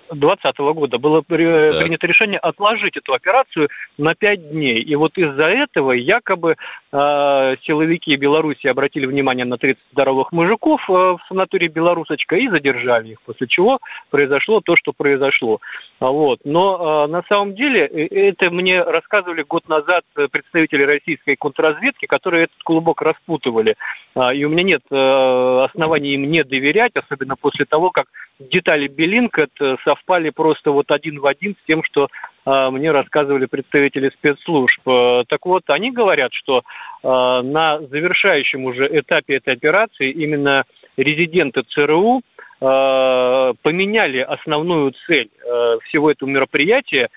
Э, 0.09 0.15
2020 0.15 0.57
года 0.75 0.97
было 0.97 1.19
так. 1.19 1.27
принято 1.27 2.07
решение 2.07 2.39
отложить 2.39 2.97
эту 2.97 3.13
операцию 3.13 3.69
на 3.97 4.15
5 4.15 4.51
дней. 4.51 4.79
И 4.79 4.95
вот 4.95 5.17
из-за 5.17 5.45
этого 5.45 5.91
якобы 5.91 6.55
э, 6.91 7.55
силовики 7.63 8.15
Беларуси 8.15 8.67
обратили 8.67 9.05
внимание 9.05 9.45
на 9.45 9.57
30 9.57 9.81
здоровых 9.91 10.31
мужиков 10.31 10.81
э, 10.89 10.93
в 10.93 11.19
санатории 11.27 11.67
«Белорусочка» 11.67 12.35
и 12.35 12.47
задержали 12.47 13.13
их, 13.13 13.21
после 13.21 13.47
чего 13.47 13.79
произошло 14.09 14.61
то, 14.61 14.75
что 14.75 14.93
произошло. 14.93 15.59
Вот. 15.99 16.39
Но 16.43 17.05
э, 17.05 17.11
на 17.11 17.23
самом 17.29 17.55
деле 17.55 17.85
э, 17.85 18.29
это 18.29 18.51
мне 18.51 18.81
рассказывали 18.81 19.43
год 19.43 19.67
назад 19.67 20.03
представители 20.31 20.83
российской 20.83 21.35
контрразведки, 21.35 22.05
которые 22.05 22.43
этот 22.43 22.63
клубок 22.63 23.01
распутывали. 23.01 23.75
Э, 24.15 24.33
и 24.33 24.43
у 24.45 24.49
меня 24.49 24.63
нет 24.63 24.81
э, 24.89 25.65
оснований 25.65 26.13
им 26.13 26.29
не 26.29 26.43
доверять, 26.43 26.95
особенно 26.95 27.35
после 27.35 27.65
того, 27.65 27.91
как 27.91 28.07
детали 28.39 28.87
Белинкет 28.87 29.51
совпали 29.83 29.96
просто 30.31 30.71
вот 30.71 30.91
один 30.91 31.19
в 31.19 31.25
один 31.25 31.55
с 31.55 31.67
тем, 31.67 31.83
что 31.83 32.09
э, 32.45 32.69
мне 32.69 32.91
рассказывали 32.91 33.45
представители 33.45 34.09
спецслужб. 34.09 34.79
Э, 34.87 35.23
так 35.27 35.45
вот, 35.45 35.63
они 35.69 35.91
говорят, 35.91 36.33
что 36.33 36.63
э, 37.03 37.07
на 37.43 37.79
завершающем 37.79 38.65
уже 38.65 38.87
этапе 38.99 39.35
этой 39.35 39.53
операции 39.53 40.11
именно 40.11 40.65
резиденты 40.97 41.63
ЦРУ 41.63 42.21
э, 42.59 43.53
поменяли 43.61 44.19
основную 44.19 44.93
цель 45.05 45.29
э, 45.43 45.77
всего 45.83 46.11
этого 46.11 46.29
мероприятия, 46.29 47.09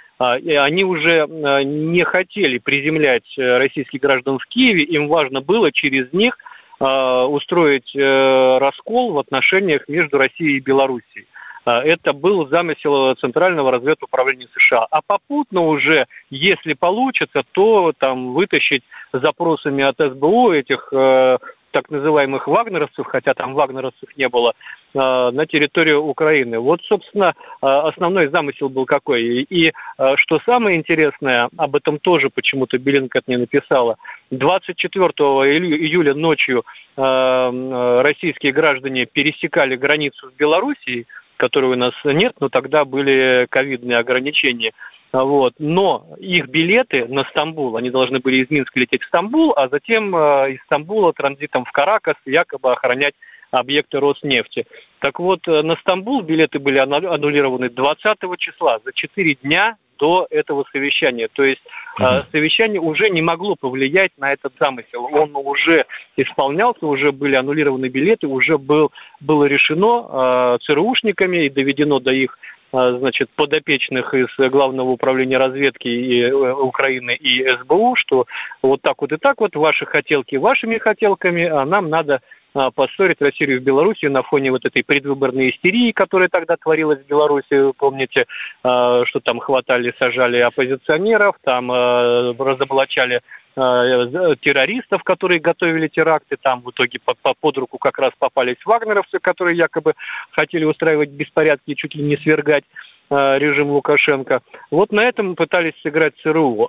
и 0.42 0.52
они 0.52 0.84
уже 0.84 1.26
не 1.64 2.04
хотели 2.04 2.58
приземлять 2.58 3.24
российских 3.38 4.00
граждан 4.00 4.38
в 4.38 4.46
Киеве, 4.46 4.82
им 4.82 5.08
важно 5.08 5.40
было 5.40 5.72
через 5.72 6.12
них 6.12 6.36
устроить 6.78 7.94
раскол 7.94 9.12
в 9.12 9.18
отношениях 9.18 9.88
между 9.88 10.18
Россией 10.18 10.58
и 10.58 10.60
Белоруссией. 10.60 11.26
А, 11.64 11.82
это 11.82 12.12
был 12.12 12.48
замысел 12.48 13.14
Центрального 13.16 13.70
разведуправления 13.70 14.48
США. 14.56 14.86
А 14.90 15.02
попутно 15.02 15.62
уже, 15.62 16.06
если 16.30 16.74
получится, 16.74 17.42
то 17.52 17.92
там 17.96 18.32
вытащить 18.32 18.82
запросами 19.12 19.82
от 19.84 19.96
СБУ 19.98 20.52
этих 20.52 20.88
э, 20.92 21.38
так 21.70 21.90
называемых 21.90 22.46
вагнеровцев, 22.48 23.06
хотя 23.06 23.34
там 23.34 23.54
вагнеровцев 23.54 24.08
не 24.16 24.28
было, 24.28 24.54
э, 24.94 24.98
на 24.98 25.46
территорию 25.46 26.02
Украины. 26.02 26.58
Вот, 26.58 26.82
собственно, 26.82 27.34
э, 27.62 27.66
основной 27.66 28.28
замысел 28.28 28.68
был 28.68 28.86
какой. 28.86 29.22
И 29.22 29.72
э, 29.98 30.16
что 30.16 30.40
самое 30.44 30.76
интересное, 30.76 31.48
об 31.56 31.76
этом 31.76 31.98
тоже 31.98 32.30
почему-то 32.30 32.78
Белинкет 32.78 33.28
не 33.28 33.36
написала. 33.36 33.96
24 34.30 35.04
июля 35.06 36.14
ночью 36.14 36.64
российские 36.96 38.52
граждане 38.52 39.06
пересекали 39.06 39.74
границу 39.76 40.28
с 40.28 40.32
Белоруссией, 40.34 41.06
которой 41.40 41.72
у 41.72 41.76
нас 41.76 41.94
нет, 42.04 42.34
но 42.38 42.50
тогда 42.50 42.84
были 42.84 43.46
ковидные 43.48 43.96
ограничения. 43.96 44.72
Вот. 45.10 45.54
Но 45.58 46.06
их 46.18 46.48
билеты 46.48 47.06
на 47.06 47.24
Стамбул, 47.24 47.76
они 47.76 47.90
должны 47.90 48.20
были 48.20 48.44
из 48.44 48.50
Минска 48.50 48.78
лететь 48.78 49.02
в 49.02 49.06
Стамбул, 49.06 49.54
а 49.56 49.68
затем 49.68 50.14
э, 50.14 50.52
из 50.52 50.60
Стамбула 50.66 51.12
транзитом 51.12 51.64
в 51.64 51.72
Каракас 51.72 52.16
якобы 52.26 52.70
охранять 52.70 53.14
объекты 53.50 53.98
Роснефти. 53.98 54.66
Так 55.00 55.18
вот, 55.18 55.48
э, 55.48 55.62
на 55.62 55.76
Стамбул 55.76 56.20
билеты 56.20 56.58
были 56.58 56.78
аннулированы 56.78 57.70
20 57.70 58.18
числа, 58.38 58.78
за 58.84 58.92
4 58.92 59.34
дня 59.42 59.76
до 60.00 60.26
этого 60.30 60.64
совещания. 60.72 61.28
То 61.28 61.44
есть 61.44 61.62
mm 62.00 62.24
совещание 62.32 62.80
уже 62.80 63.10
не 63.10 63.22
могло 63.22 63.56
повлиять 63.56 64.12
на 64.16 64.32
этот 64.32 64.52
замысел. 64.58 65.08
Он 65.12 65.36
уже 65.36 65.84
исполнялся, 66.16 66.86
уже 66.86 67.12
были 67.12 67.34
аннулированы 67.34 67.88
билеты, 67.88 68.26
уже 68.26 68.56
был, 68.56 68.90
было 69.20 69.44
решено 69.44 70.06
э, 70.08 70.58
ЦРУшниками 70.62 71.44
и 71.44 71.50
доведено 71.50 71.98
до 71.98 72.12
их 72.12 72.38
а, 72.72 72.92
значит, 72.92 73.30
подопечных 73.30 74.14
из 74.14 74.28
Главного 74.38 74.90
управления 74.90 75.38
разведки 75.38 75.88
и, 75.88 76.22
э, 76.22 76.52
Украины 76.52 77.14
и 77.14 77.44
СБУ, 77.48 77.96
что 77.96 78.26
вот 78.62 78.80
так 78.80 79.00
вот 79.00 79.12
и 79.12 79.16
так 79.16 79.40
вот, 79.40 79.56
ваши 79.56 79.86
хотелки 79.86 80.36
вашими 80.36 80.78
хотелками, 80.78 81.44
а 81.44 81.64
нам 81.64 81.90
надо 81.90 82.20
поссорить 82.52 83.20
Россию 83.20 83.56
и 83.56 83.58
Белоруссию 83.58 84.10
на 84.10 84.22
фоне 84.22 84.50
вот 84.50 84.64
этой 84.64 84.82
предвыборной 84.82 85.50
истерии, 85.50 85.92
которая 85.92 86.28
тогда 86.28 86.56
творилась 86.56 87.00
в 87.00 87.06
Беларуси. 87.06 87.72
Помните, 87.76 88.26
а, 88.62 89.04
что 89.06 89.20
там 89.20 89.38
хватали, 89.38 89.94
сажали 89.96 90.38
оппозиционеров, 90.38 91.36
там 91.42 91.70
а, 91.72 92.32
разоблачали 92.38 93.20
террористов, 93.56 95.02
которые 95.02 95.40
готовили 95.40 95.88
теракты. 95.88 96.36
Там 96.40 96.62
в 96.62 96.70
итоге 96.70 97.00
под, 97.04 97.18
под 97.18 97.58
руку 97.58 97.78
как 97.78 97.98
раз 97.98 98.12
попались 98.16 98.56
вагнеровцы, 98.64 99.18
которые 99.18 99.56
якобы 99.56 99.94
хотели 100.30 100.64
устраивать 100.64 101.10
беспорядки 101.10 101.72
и 101.72 101.76
чуть 101.76 101.96
ли 101.96 102.02
не 102.02 102.16
свергать 102.16 102.64
режим 103.10 103.70
Лукашенко. 103.70 104.40
Вот 104.70 104.92
на 104.92 105.00
этом 105.00 105.34
пытались 105.34 105.72
сыграть 105.82 106.14
ЦРУ. 106.22 106.68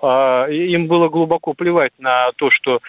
Им 0.49 0.87
было 0.87 1.07
глубоко 1.07 1.53
плевать 1.53 1.93
на 1.99 2.31
то, 2.35 2.49
что 2.49 2.81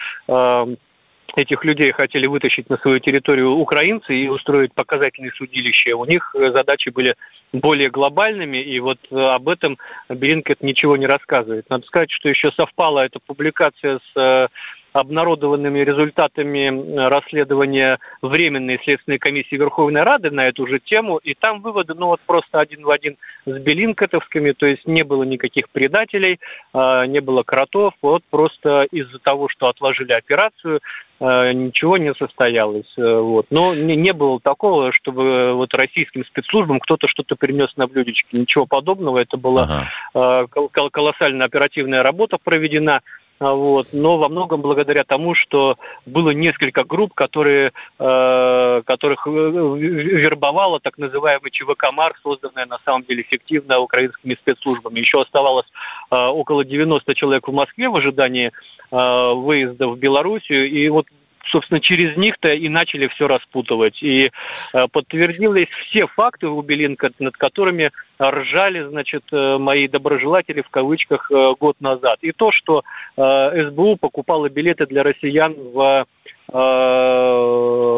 этих 1.35 1.65
людей 1.65 1.91
хотели 1.91 2.27
вытащить 2.27 2.69
на 2.69 2.77
свою 2.77 2.99
территорию 2.99 3.51
украинцы 3.51 4.15
и 4.15 4.27
устроить 4.27 4.73
показательные 4.73 5.31
судилища. 5.31 5.95
У 5.95 6.05
них 6.05 6.33
э, 6.35 6.51
задачи 6.51 6.89
были 6.89 7.15
более 7.51 7.89
глобальными, 7.89 8.57
и 8.57 8.79
вот 8.79 8.99
э, 9.09 9.15
об 9.15 9.49
этом 9.49 9.77
Беринкет 10.09 10.61
ничего 10.61 10.97
не 10.97 11.05
рассказывает. 11.05 11.69
Надо 11.69 11.85
сказать, 11.85 12.11
что 12.11 12.29
еще 12.29 12.51
совпала 12.51 13.05
эта 13.05 13.19
публикация 13.19 13.99
с 13.99 14.11
э, 14.15 14.47
обнародованными 14.93 15.79
результатами 15.79 17.07
расследования 17.07 17.99
Временной 18.21 18.79
следственной 18.83 19.19
комиссии 19.19 19.55
Верховной 19.55 20.03
Рады 20.03 20.31
на 20.31 20.47
эту 20.47 20.65
же 20.67 20.79
тему, 20.79 21.17
и 21.17 21.33
там 21.33 21.61
выводы, 21.61 21.93
ну 21.93 22.07
вот 22.07 22.21
просто 22.21 22.59
один 22.59 22.83
в 22.83 22.89
один 22.89 23.17
с 23.45 23.57
Белинкотовскими, 23.57 24.51
то 24.51 24.65
есть 24.65 24.87
не 24.87 25.03
было 25.03 25.23
никаких 25.23 25.69
предателей, 25.69 26.39
не 26.73 27.19
было 27.19 27.43
кротов, 27.43 27.93
вот 28.01 28.23
просто 28.29 28.87
из-за 28.91 29.19
того, 29.19 29.49
что 29.49 29.67
отложили 29.67 30.13
операцию, 30.13 30.79
Э, 31.25 31.53
ничего 31.53 31.97
не 31.97 32.13
состоялось. 32.15 32.91
Э, 32.97 33.19
вот. 33.19 33.45
Но 33.49 33.73
не, 33.73 33.95
не 33.95 34.11
было 34.11 34.41
такого, 34.41 34.91
чтобы 34.91 35.53
вот 35.53 35.73
российским 35.73 36.25
спецслужбам 36.25 36.81
кто-то 36.81 37.07
что-то 37.07 37.37
принес 37.37 37.77
на 37.77 37.87
блюдечке. 37.87 38.37
Ничего 38.37 38.65
подобного. 38.65 39.19
Это 39.19 39.37
была 39.37 39.87
ага. 40.13 40.47
колоссальная 40.91 41.45
оперативная 41.45 42.03
работа 42.03 42.37
проведена. 42.43 43.01
А, 43.43 43.55
вот, 43.55 43.87
но 43.91 44.17
во 44.17 44.29
многом 44.29 44.61
благодаря 44.61 45.03
тому, 45.03 45.35
что 45.35 45.77
было 46.05 46.29
несколько 46.29 46.85
групп, 46.85 47.13
которые, 47.13 47.73
э, 47.99 48.81
которых 48.85 49.27
вербовала 49.27 50.79
так 50.79 50.97
называемый 50.97 51.51
ЧВК 51.51 51.91
МАР, 51.91 52.13
созданная 52.23 52.65
на 52.65 52.79
самом 52.85 53.03
деле 53.03 53.21
эффективно 53.21 53.79
украинскими 53.79 54.35
спецслужбами. 54.35 54.99
Еще 54.99 55.21
оставалось 55.21 55.67
э, 56.09 56.15
около 56.15 56.63
90 56.63 57.13
человек 57.15 57.49
в 57.49 57.51
Москве 57.51 57.89
в 57.89 57.97
ожидании 57.97 58.53
э, 58.91 59.33
выезда 59.33 59.89
в 59.89 59.97
Белоруссию, 59.97 60.69
и 60.69 60.87
вот 60.87 61.07
собственно, 61.45 61.79
через 61.79 62.17
них-то 62.17 62.53
и 62.53 62.69
начали 62.69 63.07
все 63.07 63.27
распутывать. 63.27 64.01
И 64.01 64.31
э, 64.73 64.87
подтвердились 64.91 65.69
все 65.85 66.07
факты 66.07 66.47
у 66.47 66.61
Белинка, 66.61 67.11
над 67.19 67.37
которыми 67.37 67.91
ржали, 68.21 68.83
значит, 68.83 69.23
э, 69.31 69.57
мои 69.57 69.87
доброжелатели 69.87 70.61
в 70.61 70.69
кавычках 70.69 71.29
э, 71.31 71.53
год 71.59 71.75
назад. 71.79 72.19
И 72.21 72.31
то, 72.31 72.51
что 72.51 72.83
СБУ 73.15 73.97
покупала 73.97 74.49
билеты 74.49 74.85
для 74.85 75.03
россиян 75.03 75.53
в 75.53 76.05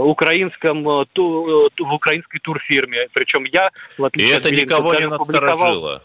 украинском 0.06 0.84
в 0.84 1.08
украинской 1.94 2.40
турфирме. 2.40 3.08
Причем 3.12 3.44
я, 3.52 3.72
в 3.98 4.06
отличие 4.06 4.36
И 4.36 4.38
это 4.38 4.48
от 4.48 4.54
никого 4.54 4.94
не 4.96 5.08
насторожило. 5.08 6.04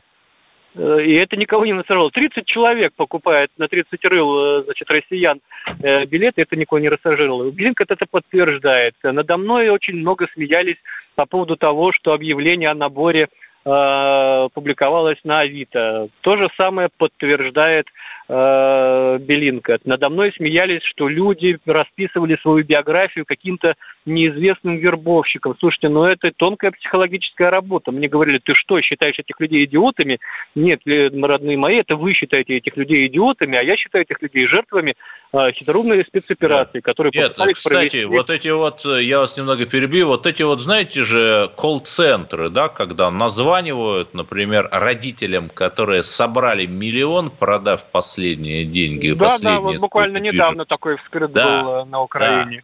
Э, 0.75 1.03
и 1.05 1.15
это 1.15 1.37
никого 1.37 1.67
не 1.67 1.73
насторожало. 1.73 2.11
30 2.11 2.47
человек 2.47 2.93
покупает 2.95 3.51
на 3.57 3.69
30 3.69 4.05
рыл, 4.05 4.61
э, 4.61 4.63
значит, 4.65 4.91
россиян 4.91 5.41
э, 5.83 6.05
билеты, 6.07 6.43
это 6.43 6.57
никого 6.57 6.79
не 6.79 6.89
рассажировало. 6.89 7.51
Блинкет 7.51 7.91
это 7.91 8.07
подтверждает. 8.11 8.95
Надо 9.03 9.37
мной 9.37 9.69
очень 9.69 9.97
много 9.97 10.29
смеялись 10.33 10.77
по 11.15 11.27
поводу 11.27 11.57
того, 11.57 11.93
что 11.93 12.13
объявление 12.13 12.71
о 12.71 12.75
наборе 12.75 13.29
публиковалось 13.63 15.19
на 15.23 15.41
Авито. 15.41 16.09
То 16.23 16.39
же 16.39 16.49
самое 16.57 16.89
подтверждает 16.97 17.89
э, 18.31 19.19
Белинка. 19.21 19.79
Надо 19.85 20.09
мной 20.09 20.33
смеялись, 20.33 20.83
что 20.83 21.09
люди 21.09 21.59
расписывали 21.67 22.39
свою 22.41 22.65
биографию 22.65 23.25
каким-то 23.27 23.75
неизвестным 24.07 24.77
вербовщиком. 24.77 25.57
Слушайте, 25.59 25.89
ну 25.89 26.05
это 26.05 26.33
тонкая 26.33 26.71
психологическая 26.71 27.51
работа. 27.51 27.91
Мне 27.93 28.09
говорили, 28.09 28.39
ты 28.39 28.55
что, 28.55 28.81
считаешь 28.81 29.19
этих 29.19 29.39
людей 29.41 29.65
идиотами? 29.65 30.21
Нет, 30.55 30.83
родные 30.87 31.57
мои, 31.57 31.77
это 31.77 31.97
вы 31.97 32.13
считаете 32.15 32.57
этих 32.57 32.77
людей 32.77 33.07
идиотами, 33.07 33.59
а 33.59 33.63
я 33.63 33.77
считаю 33.77 34.05
этих 34.05 34.23
людей 34.23 34.47
жертвами 34.47 34.95
э, 35.33 35.53
хитроумной 35.53 36.05
спецоперации, 36.05 36.79
да. 36.79 36.81
которые 36.81 37.13
Нет, 37.15 37.33
кстати, 37.33 37.69
провести... 37.69 38.05
вот 38.05 38.31
эти 38.31 38.49
вот, 38.49 38.85
я 38.85 39.19
вас 39.19 39.37
немного 39.37 39.67
перебью, 39.67 40.07
вот 40.07 40.27
эти 40.27 40.43
вот, 40.43 40.61
знаете 40.61 41.03
же, 41.03 41.51
колл-центры, 41.57 42.49
да, 42.49 42.69
когда 42.69 43.11
названивают, 43.11 44.15
например, 44.15 44.69
родителям, 44.71 45.49
которые 45.49 46.03
собрали 46.03 46.67
миллион, 46.67 47.31
продав 47.31 47.85
последние 48.21 48.65
деньги, 48.65 49.13
да, 49.13 49.25
последние 49.25 49.55
да, 49.57 49.61
вот 49.61 49.81
буквально 49.81 50.19
недавно 50.19 50.65
такой 50.65 50.97
вскрыт 50.99 51.33
да, 51.33 51.63
был 51.63 51.71
э, 51.71 51.85
на 51.85 52.03
Украине. 52.03 52.57
Да. 52.59 52.63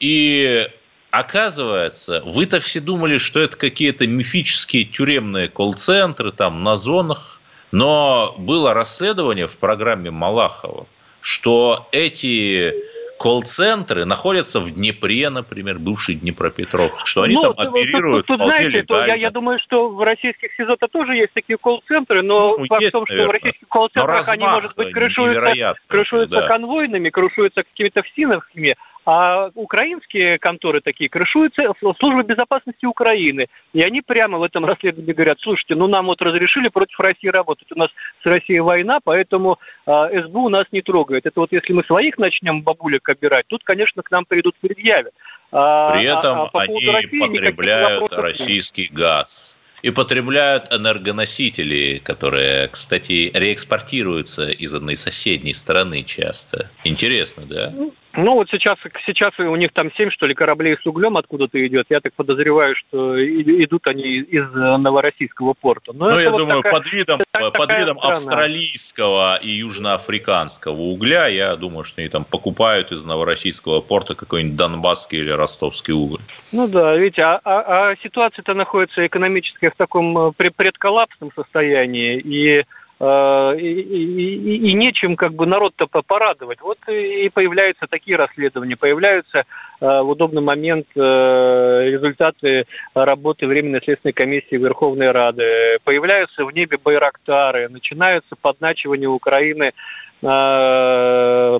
И 0.00 0.68
оказывается, 1.10 2.22
вы-то 2.26 2.60
все 2.60 2.80
думали, 2.80 3.18
что 3.18 3.40
это 3.40 3.56
какие-то 3.56 4.06
мифические 4.06 4.84
тюремные 4.84 5.48
колл-центры 5.48 6.32
там 6.32 6.62
на 6.62 6.76
зонах, 6.76 7.40
но 7.70 8.34
было 8.38 8.74
расследование 8.74 9.46
в 9.46 9.56
программе 9.56 10.10
Малахова, 10.10 10.86
что 11.20 11.88
эти 11.92 12.74
колл-центры 13.22 14.04
находятся 14.04 14.58
в 14.58 14.72
Днепре, 14.72 15.30
например, 15.30 15.78
бывший 15.78 16.16
Днепропетровск, 16.16 17.06
что 17.06 17.22
они 17.22 17.36
ну, 17.36 17.42
там 17.42 17.68
оперируют 17.68 18.26
тут, 18.26 18.38
тут, 18.38 18.46
знаете, 18.48 18.82
то 18.82 19.06
я, 19.06 19.14
я 19.14 19.30
думаю, 19.30 19.60
что 19.60 19.90
в 19.90 20.02
российских 20.02 20.52
СИЗО-то 20.56 20.88
тоже 20.88 21.14
есть 21.14 21.32
такие 21.32 21.56
колл-центры, 21.56 22.22
но 22.22 22.56
ну, 22.58 22.66
факт 22.66 22.84
в 22.84 22.90
том, 22.90 23.06
что 23.06 23.14
наверное. 23.14 23.28
в 23.28 23.32
российских 23.40 23.68
колл-центрах 23.68 24.28
они, 24.28 24.44
может 24.44 24.76
быть, 24.76 24.92
крышуются, 24.92 25.74
крышуются 25.86 26.40
да. 26.40 26.48
конвойными, 26.48 27.10
крышуются 27.10 27.62
какими-то 27.62 28.02
ФСИНовскими, 28.02 28.76
а 29.04 29.50
украинские 29.54 30.38
конторы 30.38 30.80
такие 30.80 31.10
крышуются 31.10 31.72
службы 31.98 32.22
безопасности 32.22 32.86
Украины. 32.86 33.46
И 33.72 33.82
они 33.82 34.00
прямо 34.00 34.38
в 34.38 34.42
этом 34.42 34.64
расследовании 34.64 35.12
говорят, 35.12 35.38
слушайте, 35.40 35.74
ну 35.74 35.88
нам 35.88 36.06
вот 36.06 36.22
разрешили 36.22 36.68
против 36.68 37.00
России 37.00 37.28
работать. 37.28 37.70
У 37.72 37.78
нас 37.78 37.90
с 38.22 38.26
Россией 38.26 38.60
война, 38.60 39.00
поэтому 39.02 39.58
э, 39.86 40.22
СБУ 40.24 40.48
нас 40.48 40.66
не 40.72 40.82
трогает. 40.82 41.26
Это 41.26 41.40
вот 41.40 41.52
если 41.52 41.72
мы 41.72 41.84
своих 41.84 42.18
начнем 42.18 42.62
бабулек 42.62 43.08
обирать, 43.08 43.46
тут, 43.48 43.64
конечно, 43.64 44.02
к 44.02 44.10
нам 44.10 44.24
придут 44.24 44.54
предъявят. 44.60 45.14
А, 45.50 45.92
При 45.92 46.04
этом 46.04 46.42
а, 46.42 46.44
а 46.44 46.46
по 46.46 46.62
они 46.62 46.88
России 46.88 47.20
потребляют 47.20 48.12
российский 48.12 48.88
газ 48.88 49.56
и 49.82 49.90
потребляют 49.90 50.72
энергоносители, 50.72 52.00
которые, 52.02 52.68
кстати, 52.68 53.32
реэкспортируются 53.34 54.48
из 54.50 54.72
одной 54.72 54.96
соседней 54.96 55.52
страны 55.52 56.04
часто. 56.04 56.70
Интересно, 56.84 57.44
да? 57.46 57.72
Ну, 57.74 57.92
ну 58.14 58.34
вот 58.34 58.48
сейчас, 58.50 58.78
сейчас 59.06 59.32
у 59.38 59.56
них 59.56 59.72
там 59.72 59.90
семь, 59.94 60.10
что 60.10 60.26
ли, 60.26 60.34
кораблей 60.34 60.76
с 60.76 60.86
углем 60.86 61.16
откуда-то 61.16 61.64
идет. 61.66 61.86
Я 61.88 62.00
так 62.00 62.12
подозреваю, 62.14 62.76
что 62.76 63.22
идут 63.24 63.86
они 63.86 64.18
из 64.18 64.50
Новороссийского 64.52 65.54
порта. 65.54 65.92
Но 65.92 66.10
ну, 66.10 66.18
я 66.18 66.30
вот 66.30 66.38
думаю, 66.38 66.62
такая, 66.62 66.80
под 66.80 66.92
видом, 66.92 67.20
под 67.52 67.78
видом 67.78 67.98
австралийского 67.98 69.36
и 69.36 69.50
южноафриканского 69.50 70.80
угля, 70.80 71.26
я 71.26 71.56
думаю, 71.56 71.84
что 71.84 72.02
они 72.02 72.10
там 72.10 72.24
покупают 72.24 72.92
из 72.92 73.04
Новороссийского 73.04 73.80
порта 73.80 74.14
какой-нибудь 74.14 74.56
донбасский 74.56 75.18
или 75.18 75.30
ростовский 75.30 75.94
уголь. 75.94 76.20
Ну 76.52 76.68
да, 76.68 76.94
видите, 76.96 77.22
а, 77.22 77.40
а, 77.44 77.90
а 77.90 77.96
ситуация-то 78.02 78.52
находится 78.54 79.06
экономически 79.06 79.70
в 79.70 79.76
таком 79.76 80.18
э, 80.18 80.32
предколлапсном 80.32 81.32
состоянии, 81.34 82.18
и 82.18 82.58
Э, 82.58 82.64
и, 83.02 83.66
и, 83.66 84.70
и 84.70 84.72
нечем 84.74 85.16
как 85.16 85.34
бы 85.34 85.44
народ-то 85.44 85.86
порадовать. 85.86 86.60
Вот 86.60 86.78
и 86.88 87.28
появляются 87.30 87.86
такие 87.88 88.16
расследования, 88.16 88.76
появляются 88.76 89.38
э, 89.38 89.44
в 89.80 90.08
удобный 90.08 90.42
момент 90.42 90.86
э, 90.94 91.88
результаты 91.90 92.66
работы 92.94 93.48
Временной 93.48 93.80
следственной 93.82 94.12
комиссии 94.12 94.56
Верховной 94.56 95.10
Рады, 95.10 95.78
появляются 95.82 96.44
в 96.44 96.52
небе 96.52 96.78
байрактары, 96.82 97.68
начинаются 97.68 98.36
подначивания 98.40 99.08
Украины 99.08 99.72
Э, 99.72 100.01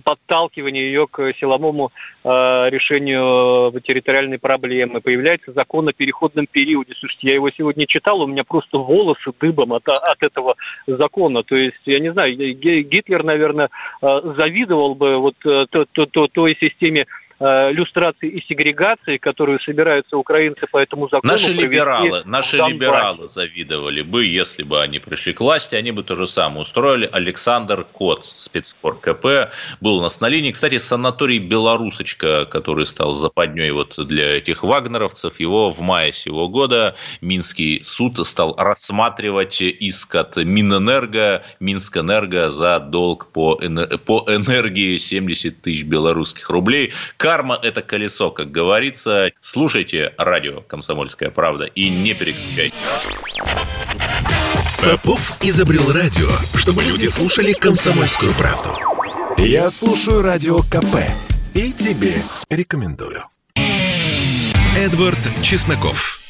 подталкивание 0.05 0.85
ее 0.85 1.09
к 1.09 1.33
силовому 1.35 1.91
э, 2.23 2.69
решению 2.71 3.73
территориальной 3.81 4.39
проблемы. 4.39 5.01
Появляется 5.01 5.53
закон 5.53 5.89
о 5.89 5.93
переходном 5.93 6.47
периоде. 6.47 6.95
Слушайте, 6.97 7.29
я 7.29 7.35
его 7.35 7.51
сегодня 7.51 7.87
читал, 7.87 8.21
у 8.21 8.27
меня 8.27 8.45
просто 8.45 8.79
волосы 8.79 9.33
дыбом 9.41 9.73
от, 9.73 9.89
от 9.89 10.23
этого 10.23 10.55
закона. 10.87 11.43
То 11.43 11.57
есть, 11.57 11.81
я 11.87 11.99
не 11.99 12.13
знаю, 12.13 12.37
Гитлер, 12.37 13.25
наверное, 13.25 13.69
э, 14.01 14.21
завидовал 14.37 14.95
бы 14.95 15.17
вот 15.17 15.37
той 16.33 16.57
системе 16.61 17.07
Э, 17.45 17.73
люстрации 17.73 18.29
и 18.29 18.45
сегрегации, 18.47 19.17
которую 19.17 19.59
собираются 19.59 20.17
украинцы 20.17 20.69
по 20.71 20.79
этому 20.79 21.09
закону. 21.09 21.33
Наши 21.33 21.53
либералы, 21.53 22.23
наши 22.25 22.57
либералы 22.59 23.27
завидовали 23.27 24.03
бы, 24.03 24.25
если 24.25 24.63
бы 24.63 24.81
они 24.81 25.01
пришли 25.01 25.33
к 25.33 25.41
власти, 25.41 25.75
они 25.75 25.91
бы 25.91 26.05
то 26.05 26.15
же 26.15 26.29
самое 26.29 26.61
устроили. 26.61 27.09
Александр 27.11 27.85
Коц, 27.91 28.27
спецкор 28.37 28.97
КП, 28.97 29.53
был 29.81 29.97
у 29.97 30.03
нас 30.03 30.21
на 30.21 30.29
линии. 30.29 30.53
Кстати, 30.53 30.79
санаторий 30.79 31.41
Белорусочка, 31.41 32.45
который 32.45 32.87
стал 32.87 33.13
западней 33.13 33.73
вот 33.73 33.97
для 34.07 34.37
этих 34.37 34.63
вагнеровцев, 34.63 35.41
его 35.41 35.69
в 35.71 35.81
мае 35.81 36.13
сего 36.13 36.49
года 36.49 36.95
Минский 37.23 37.83
суд 37.83 38.25
стал 38.25 38.55
рассматривать 38.57 39.61
иск 39.61 40.15
от 40.15 40.37
Минэнерго, 40.37 41.43
Минскэнерго 41.59 42.51
за 42.51 42.79
долг 42.79 43.33
по, 43.33 43.57
по 43.57 44.27
энергии 44.29 44.97
70 44.97 45.61
тысяч 45.61 45.83
белорусских 45.83 46.49
рублей. 46.49 46.93
Карма– 47.33 47.59
это 47.63 47.81
колесо, 47.81 48.31
как 48.31 48.51
говорится. 48.51 49.31
Слушайте 49.41 50.13
радио 50.19 50.61
«Комсомольская 50.61 51.31
правда» 51.31 51.65
и 51.65 51.89
не 51.89 52.13
переключайтесь. 52.13 52.75
Попов 54.83 55.39
изобрел 55.41 55.91
радио, 55.95 56.29
чтобы 56.59 56.83
люди 56.83 57.07
слушали 57.07 57.55
«Комсомольскую 57.55 58.35
правду». 58.35 58.79
Я 59.39 59.71
слушаю 59.71 60.21
радио 60.21 60.59
КП 60.59 61.09
и 61.55 61.73
тебе 61.73 62.23
рекомендую. 62.51 63.25
Эдвард 64.77 65.27
Чесноков. 65.43 66.21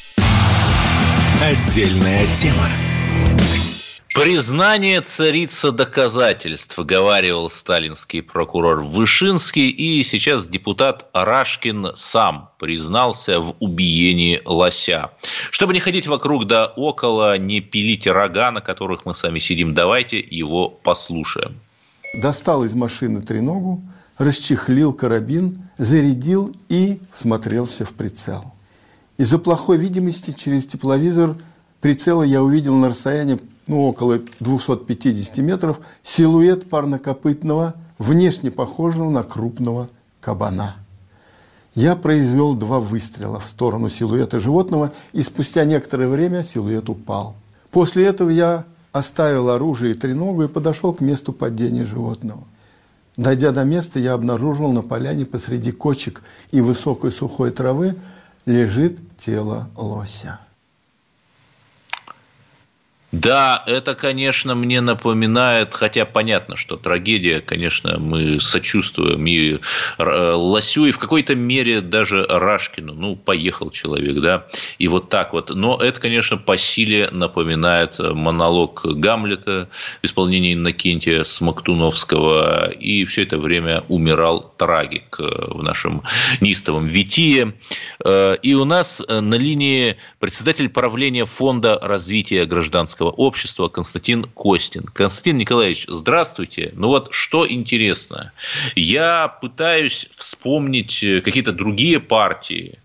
Отдельная 1.41 2.25
тема. 2.27 2.69
Признание 4.13 5.01
царица 5.01 5.71
доказательств, 5.71 6.77
говаривал 6.77 7.49
сталинский 7.49 8.21
прокурор 8.21 8.83
Вышинский, 8.83 9.69
и 9.69 10.03
сейчас 10.03 10.45
депутат 10.45 11.09
Рашкин 11.13 11.93
сам 11.95 12.51
признался 12.59 13.39
в 13.39 13.55
убиении 13.59 14.39
лося. 14.45 15.09
Чтобы 15.49 15.73
не 15.73 15.79
ходить 15.79 16.05
вокруг 16.05 16.45
да 16.45 16.67
около, 16.67 17.39
не 17.39 17.59
пилить 17.59 18.05
рога, 18.05 18.51
на 18.51 18.61
которых 18.61 19.03
мы 19.05 19.15
сами 19.15 19.39
сидим, 19.39 19.73
давайте 19.73 20.19
его 20.19 20.69
послушаем. 20.69 21.59
Достал 22.13 22.63
из 22.65 22.75
машины 22.75 23.23
треногу, 23.23 23.81
расчехлил 24.19 24.93
карабин, 24.93 25.69
зарядил 25.79 26.55
и 26.69 26.99
смотрелся 27.13 27.83
в 27.83 27.93
прицел. 27.93 28.53
Из-за 29.17 29.39
плохой 29.39 29.77
видимости 29.79 30.35
через 30.37 30.67
тепловизор 30.67 31.35
прицела 31.81 32.21
я 32.21 32.43
увидел 32.43 32.75
на 32.75 32.89
расстоянии 32.89 33.39
ну, 33.67 33.87
около 33.87 34.19
250 34.39 35.37
метров, 35.37 35.79
силуэт 36.03 36.69
парнокопытного, 36.69 37.75
внешне 37.97 38.51
похожего 38.51 39.09
на 39.09 39.23
крупного 39.23 39.87
кабана. 40.19 40.75
Я 41.75 41.95
произвел 41.95 42.53
два 42.53 42.79
выстрела 42.79 43.39
в 43.39 43.45
сторону 43.45 43.89
силуэта 43.89 44.39
животного, 44.39 44.91
и 45.11 45.23
спустя 45.23 45.65
некоторое 45.65 46.07
время 46.07 46.43
силуэт 46.43 46.87
упал. 46.89 47.35
После 47.71 48.05
этого 48.05 48.29
я 48.29 48.65
оставил 48.91 49.49
оружие 49.49 49.95
и 49.95 49.97
треногу 49.97 50.43
и 50.43 50.47
подошел 50.47 50.93
к 50.93 51.01
месту 51.01 51.33
падения 51.33 51.83
животного. 51.83 52.43
Дойдя 53.17 53.51
до 53.51 53.63
места, 53.63 53.99
я 53.99 54.13
обнаружил 54.13 54.71
на 54.71 54.81
поляне 54.81 55.25
посреди 55.25 55.71
кочек 55.71 56.21
и 56.51 56.61
высокой 56.61 57.11
сухой 57.11 57.51
травы 57.51 57.95
лежит 58.45 58.99
тело 59.17 59.69
лося. 59.75 60.39
Да, 63.13 63.63
это, 63.67 63.93
конечно, 63.93 64.55
мне 64.55 64.81
напоминает, 64.81 65.75
хотя 65.75 66.03
понятно, 66.03 66.55
что 66.55 66.77
трагедия, 66.77 67.41
конечно, 67.41 67.99
мы 67.99 68.39
сочувствуем 68.39 69.27
и 69.27 69.59
э, 69.99 70.33
Лосю, 70.33 70.85
и 70.85 70.91
в 70.91 70.97
какой-то 70.97 71.35
мере 71.35 71.81
даже 71.81 72.25
Рашкину. 72.27 72.95
Ну, 72.95 73.15
поехал 73.15 73.69
человек, 73.69 74.19
да, 74.19 74.47
и 74.79 74.87
вот 74.87 75.09
так 75.09 75.33
вот. 75.33 75.51
Но 75.51 75.77
это, 75.77 75.99
конечно, 75.99 76.37
по 76.37 76.57
силе 76.57 77.07
напоминает 77.11 77.99
монолог 77.99 78.81
Гамлета 78.83 79.69
в 80.01 80.05
исполнении 80.07 80.55
Иннокентия 80.55 81.23
Смоктуновского, 81.23 82.71
и 82.71 83.05
все 83.05 83.23
это 83.23 83.37
время 83.37 83.83
умирал 83.89 84.51
трагик 84.57 85.19
в 85.19 85.61
нашем 85.61 86.01
неистовом 86.41 86.85
Витие. 86.85 87.53
Э, 88.03 88.37
и 88.41 88.55
у 88.55 88.65
нас 88.65 89.05
на 89.07 89.35
линии 89.35 89.97
председатель 90.19 90.69
правления 90.69 91.25
Фонда 91.25 91.77
развития 91.79 92.45
гражданского 92.45 93.02
гражданского 93.03 93.09
общества 93.09 93.67
Константин 93.67 94.23
Костин. 94.23 94.83
Константин 94.83 95.37
Николаевич, 95.37 95.85
здравствуйте. 95.87 96.71
Ну 96.75 96.87
вот 96.87 97.09
что 97.11 97.49
интересно. 97.49 98.31
Я 98.75 99.27
пытаюсь 99.27 100.07
вспомнить 100.15 101.03
э, 101.03 101.21
какие-то 101.21 101.51
другие 101.51 101.99
партии, 101.99 102.79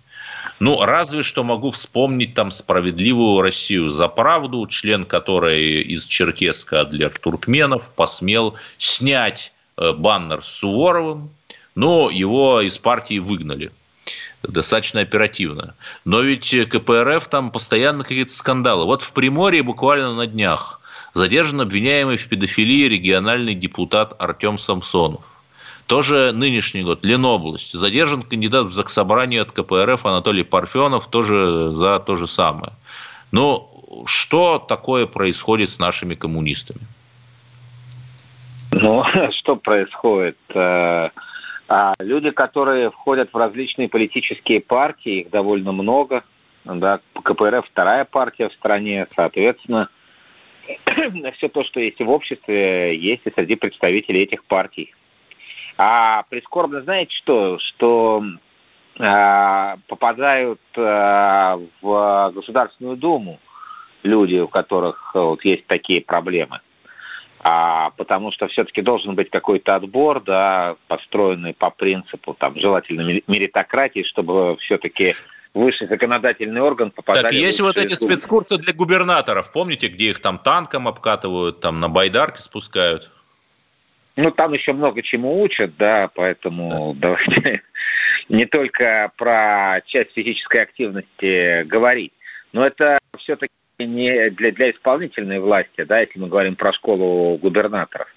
ну, 0.61 0.85
разве 0.85 1.23
что 1.23 1.45
могу 1.45 1.71
вспомнить 1.71 2.35
там 2.35 2.51
«Справедливую 2.51 3.43
Россию 3.43 3.91
за 3.91 4.09
правду», 4.09 4.67
член 4.67 5.05
которой 5.05 5.83
из 5.83 6.05
Черкесска 6.05 6.81
Адлер 6.81 7.17
Туркменов 7.17 7.91
посмел 7.95 8.55
снять 8.77 9.53
э, 9.77 9.93
баннер 9.93 10.43
с 10.43 10.49
Суворовым, 10.49 11.31
но 11.77 12.11
его 12.11 12.61
из 12.61 12.77
партии 12.77 13.21
выгнали 13.21 13.71
достаточно 14.42 15.01
оперативно. 15.01 15.74
Но 16.05 16.20
ведь 16.20 16.55
КПРФ 16.68 17.29
там 17.29 17.51
постоянно 17.51 18.03
какие-то 18.03 18.33
скандалы. 18.33 18.85
Вот 18.85 19.03
в 19.03 19.12
Приморье 19.12 19.62
буквально 19.62 20.14
на 20.14 20.27
днях 20.27 20.81
задержан 21.14 21.61
обвиняемый 21.61 22.16
в 22.16 22.29
педофилии 22.29 22.88
региональный 22.88 23.55
депутат 23.55 24.14
Артем 24.20 24.59
Самсонов. 24.59 25.22
Тоже 25.87 26.33
нынешний 26.33 26.83
год, 26.83 27.03
Ленобласть. 27.03 27.72
Задержан 27.72 28.22
кандидат 28.22 28.66
в 28.66 28.72
заксобрание 28.72 29.40
от 29.40 29.53
КПРФ 29.53 30.05
Анатолий 30.05 30.44
Парфенов, 30.44 31.07
тоже 31.07 31.70
за 31.72 31.98
то 31.98 32.14
же 32.14 32.27
самое. 32.27 32.74
Ну, 33.33 34.05
что 34.05 34.59
такое 34.59 35.07
происходит 35.07 35.70
с 35.70 35.79
нашими 35.79 36.14
коммунистами? 36.14 36.81
Ну, 38.70 39.03
что 39.31 39.57
происходит? 39.57 40.37
Э, 41.69 41.73
а 41.73 41.95
люди, 41.99 42.31
которые 42.31 42.91
входят 42.91 43.33
в 43.33 43.37
различные 43.37 43.89
политические 43.89 44.61
партии, 44.61 45.21
их 45.21 45.31
довольно 45.31 45.73
много. 45.73 46.25
Да, 46.65 47.01
КПРФ 47.15 47.67
вторая 47.67 48.05
партия 48.05 48.49
в 48.49 48.53
стране, 48.53 49.07
соответственно, 49.15 49.89
все 51.37 51.49
то, 51.49 51.65
что 51.65 51.81
есть 51.81 51.99
в 52.01 52.11
обществе, 52.11 52.97
есть 52.97 53.23
и 53.25 53.31
среди 53.31 53.55
представителей 53.55 54.23
этих 54.23 54.45
партий. 54.45 54.95
А 55.79 56.25
прискорбно, 56.29 56.83
знаете 56.83 57.15
что? 57.15 57.59
Что 57.59 58.23
э, 58.99 59.77
попадают 59.87 60.61
э, 60.75 61.59
в 61.81 62.33
Государственную 62.35 62.97
Думу 62.97 63.39
люди, 64.03 64.37
у 64.37 64.49
которых 64.49 65.13
вот, 65.15 65.45
есть 65.45 65.67
такие 65.67 66.01
проблемы 66.01 66.61
а, 67.40 67.90
потому 67.90 68.33
что 68.33 68.48
все-таки 68.48 68.83
должен 68.83 69.14
быть 69.14 69.31
какой-то 69.31 69.77
отбор, 69.77 70.20
да, 70.20 70.77
построенный 70.88 71.55
по 71.55 71.70
принципу 71.70 72.35
там 72.35 72.59
желательно 72.59 73.20
меритократии, 73.27 74.03
чтобы 74.03 74.57
все-таки 74.59 75.14
высший 75.55 75.88
законодательный 75.88 76.61
орган 76.61 76.90
попадали... 76.90 77.22
Так, 77.22 77.33
есть 77.33 77.61
вот 77.61 77.79
эти 77.79 77.94
спецкурсы 77.94 78.59
для 78.59 78.72
губернаторов, 78.72 79.53
помните, 79.53 79.88
где 79.88 80.11
их 80.11 80.20
там 80.20 80.38
танком 80.38 80.88
обкатывают, 80.88 81.61
там 81.61 81.81
на 81.81 81.88
байдарке 81.88 82.40
спускают? 82.40 83.11
Ну, 84.16 84.33
там 84.33 84.53
еще 84.53 84.72
много 84.72 85.01
чему 85.03 85.40
учат, 85.40 85.77
да, 85.77 86.11
поэтому 86.12 86.94
да. 86.94 87.16
давайте 87.31 87.62
не 88.29 88.46
только 88.46 89.12
про 89.16 89.81
часть 89.87 90.12
физической 90.12 90.62
активности 90.62 91.62
говорить, 91.62 92.12
но 92.53 92.66
это 92.66 92.98
все-таки 93.18 93.53
не 93.87 94.31
для, 94.31 94.51
для 94.53 94.71
исполнительной 94.71 95.38
власти, 95.38 95.85
да, 95.85 96.01
если 96.01 96.19
мы 96.19 96.29
говорим 96.29 96.57
про 96.57 96.73
школу 96.73 97.37
губернаторов. 97.37 98.09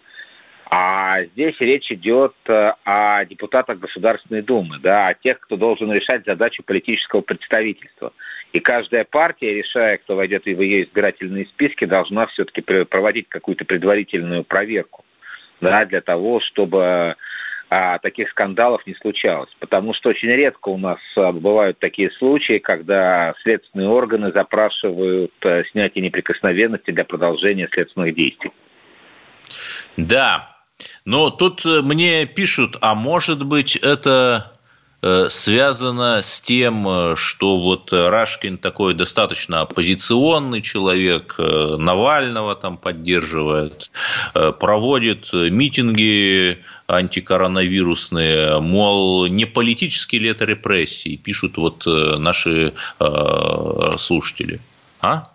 А 0.74 1.24
здесь 1.26 1.56
речь 1.60 1.92
идет 1.92 2.34
э, 2.46 2.74
о 2.86 3.26
депутатах 3.26 3.78
Государственной 3.78 4.42
Думы, 4.42 4.78
да, 4.82 5.10
о 5.10 5.14
тех, 5.14 5.40
кто 5.42 5.58
должен 5.58 5.92
решать 5.92 6.26
задачу 6.26 6.64
политического 6.64 7.20
представительства. 7.22 8.14
И 8.54 8.62
каждая 8.62 9.04
партия, 9.04 9.54
решая, 9.54 9.98
кто 9.98 10.16
войдет 10.16 10.46
в 10.46 10.48
ее 10.48 10.84
избирательные 10.84 11.46
списки, 11.46 11.86
должна 11.86 12.26
все-таки 12.28 12.62
проводить 12.62 13.28
какую-то 13.28 13.66
предварительную 13.66 14.46
проверку 14.46 15.04
да, 15.60 15.86
для 15.86 16.02
того, 16.02 16.40
чтобы 16.40 17.16
а, 17.74 18.00
таких 18.00 18.30
скандалов 18.30 18.86
не 18.86 18.94
случалось. 18.96 19.50
Потому 19.60 19.94
что 19.94 20.10
очень 20.10 20.28
редко 20.28 20.68
у 20.68 20.78
нас 20.78 21.00
а, 21.16 21.32
бывают 21.32 21.80
такие 21.80 22.12
случаи, 22.12 22.58
когда 22.58 23.34
следственные 23.44 23.88
органы 23.88 24.34
запрашивают 24.34 25.32
а, 25.42 25.64
снятие 25.72 26.04
неприкосновенности 26.04 26.92
для 26.92 27.06
продолжения 27.06 27.70
следственных 27.72 28.14
действий. 28.14 28.52
Да, 29.96 30.58
но 31.06 31.30
тут 31.30 31.66
э, 31.66 31.82
мне 31.82 32.26
пишут, 32.26 32.78
а 32.82 32.94
может 32.96 33.46
быть 33.46 33.78
это 33.78 34.52
Э, 35.04 35.30
связано 35.30 36.22
с 36.22 36.42
тем, 36.42 36.88
э, 36.88 37.16
что 37.16 37.60
вот 37.60 37.92
Рашкин 37.92 38.60
такой 38.60 38.94
достаточно 38.94 39.62
оппозиционный 39.62 40.62
человек, 40.62 41.36
Навального 41.40 42.56
там 42.56 42.78
поддерживает, 42.78 43.90
проводит 44.34 45.34
митинги 45.34 46.60
антикоронавирусные, 46.96 48.60
мол, 48.60 49.28
не 49.28 49.46
политические 49.46 50.22
ли 50.22 50.30
это 50.30 50.46
репрессии, 50.46 51.16
пишут 51.16 51.58
вот 51.58 51.86
наши 51.86 52.74
слушатели. 53.98 54.60
А? 55.02 55.32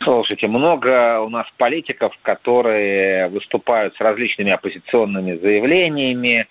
Слушайте, 0.00 0.46
много 0.46 1.20
у 1.20 1.28
нас 1.28 1.46
политиков, 1.56 2.16
которые 2.22 3.28
выступают 3.28 3.96
с 3.96 4.00
различными 4.00 4.52
оппозиционными 4.52 5.36
заявлениями, 5.36 6.46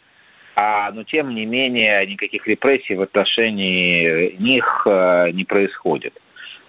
а, 0.56 0.92
но 0.92 1.04
тем 1.04 1.34
не 1.34 1.46
менее 1.46 2.06
никаких 2.06 2.46
репрессий 2.48 2.96
в 2.96 3.02
отношении 3.02 4.36
них 4.40 4.84
э, 4.86 5.30
не 5.32 5.46
происходит. 5.46 6.20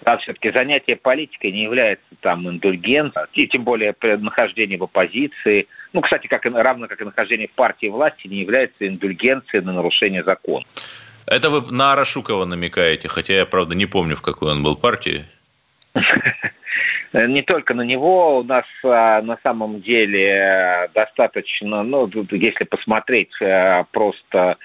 Да, 0.02 0.18
все-таки 0.18 0.52
занятие 0.52 0.96
политикой 0.96 1.50
не 1.50 1.62
является 1.62 2.04
там 2.20 2.48
индульгенцией, 2.48 3.26
и 3.32 3.46
тем 3.48 3.64
более 3.64 3.94
нахождение 4.02 4.78
в 4.78 4.84
оппозиции, 4.84 5.66
ну, 5.92 6.00
кстати, 6.00 6.26
как, 6.26 6.44
равно 6.44 6.88
как 6.88 7.00
и 7.00 7.04
нахождение 7.04 7.48
партии 7.48 7.86
власти, 7.88 8.26
не 8.26 8.38
является 8.38 8.86
индульгенцией 8.86 9.64
на 9.64 9.72
нарушение 9.72 10.22
закона. 10.22 10.64
Это 11.26 11.50
вы 11.50 11.72
на 11.72 11.92
Арашукова 11.92 12.44
намекаете, 12.44 13.08
хотя 13.08 13.34
я, 13.34 13.46
правда, 13.46 13.74
не 13.74 13.86
помню, 13.86 14.16
в 14.16 14.22
какой 14.22 14.52
он 14.52 14.62
был 14.62 14.76
партии. 14.76 15.26
не 17.12 17.42
только 17.42 17.74
на 17.74 17.82
него, 17.82 18.38
у 18.38 18.42
нас 18.42 18.64
а, 18.84 19.22
на 19.22 19.38
самом 19.42 19.80
деле 19.80 20.88
достаточно, 20.94 21.82
ну, 21.82 22.10
если 22.30 22.64
посмотреть 22.64 23.32
а, 23.40 23.84
просто 23.90 24.56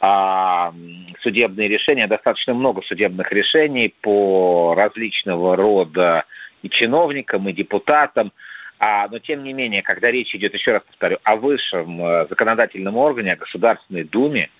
а, 0.00 0.72
судебные 1.20 1.68
решения, 1.68 2.06
достаточно 2.06 2.54
много 2.54 2.82
судебных 2.82 3.32
решений 3.32 3.94
по 4.00 4.74
различного 4.76 5.56
рода 5.56 6.24
и 6.62 6.68
чиновникам, 6.68 7.48
и 7.48 7.52
депутатам, 7.52 8.32
а, 8.80 9.06
но 9.08 9.18
тем 9.20 9.44
не 9.44 9.52
менее, 9.52 9.82
когда 9.82 10.10
речь 10.10 10.34
идет, 10.34 10.54
еще 10.54 10.72
раз 10.72 10.82
повторю, 10.82 11.18
о 11.22 11.36
высшем 11.36 12.02
э, 12.04 12.26
законодательном 12.28 12.96
органе, 12.96 13.34
о 13.34 13.36
Государственной 13.36 14.04
Думе, 14.04 14.50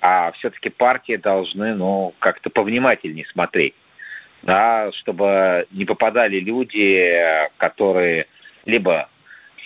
а 0.00 0.30
все-таки 0.32 0.68
партии 0.70 1.16
должны 1.16 1.74
ну, 1.74 2.14
как-то 2.20 2.50
повнимательнее 2.50 3.26
смотреть 3.26 3.74
да, 4.42 4.90
чтобы 4.92 5.66
не 5.70 5.84
попадали 5.84 6.40
люди, 6.40 7.22
которые 7.56 8.26
либо 8.64 9.08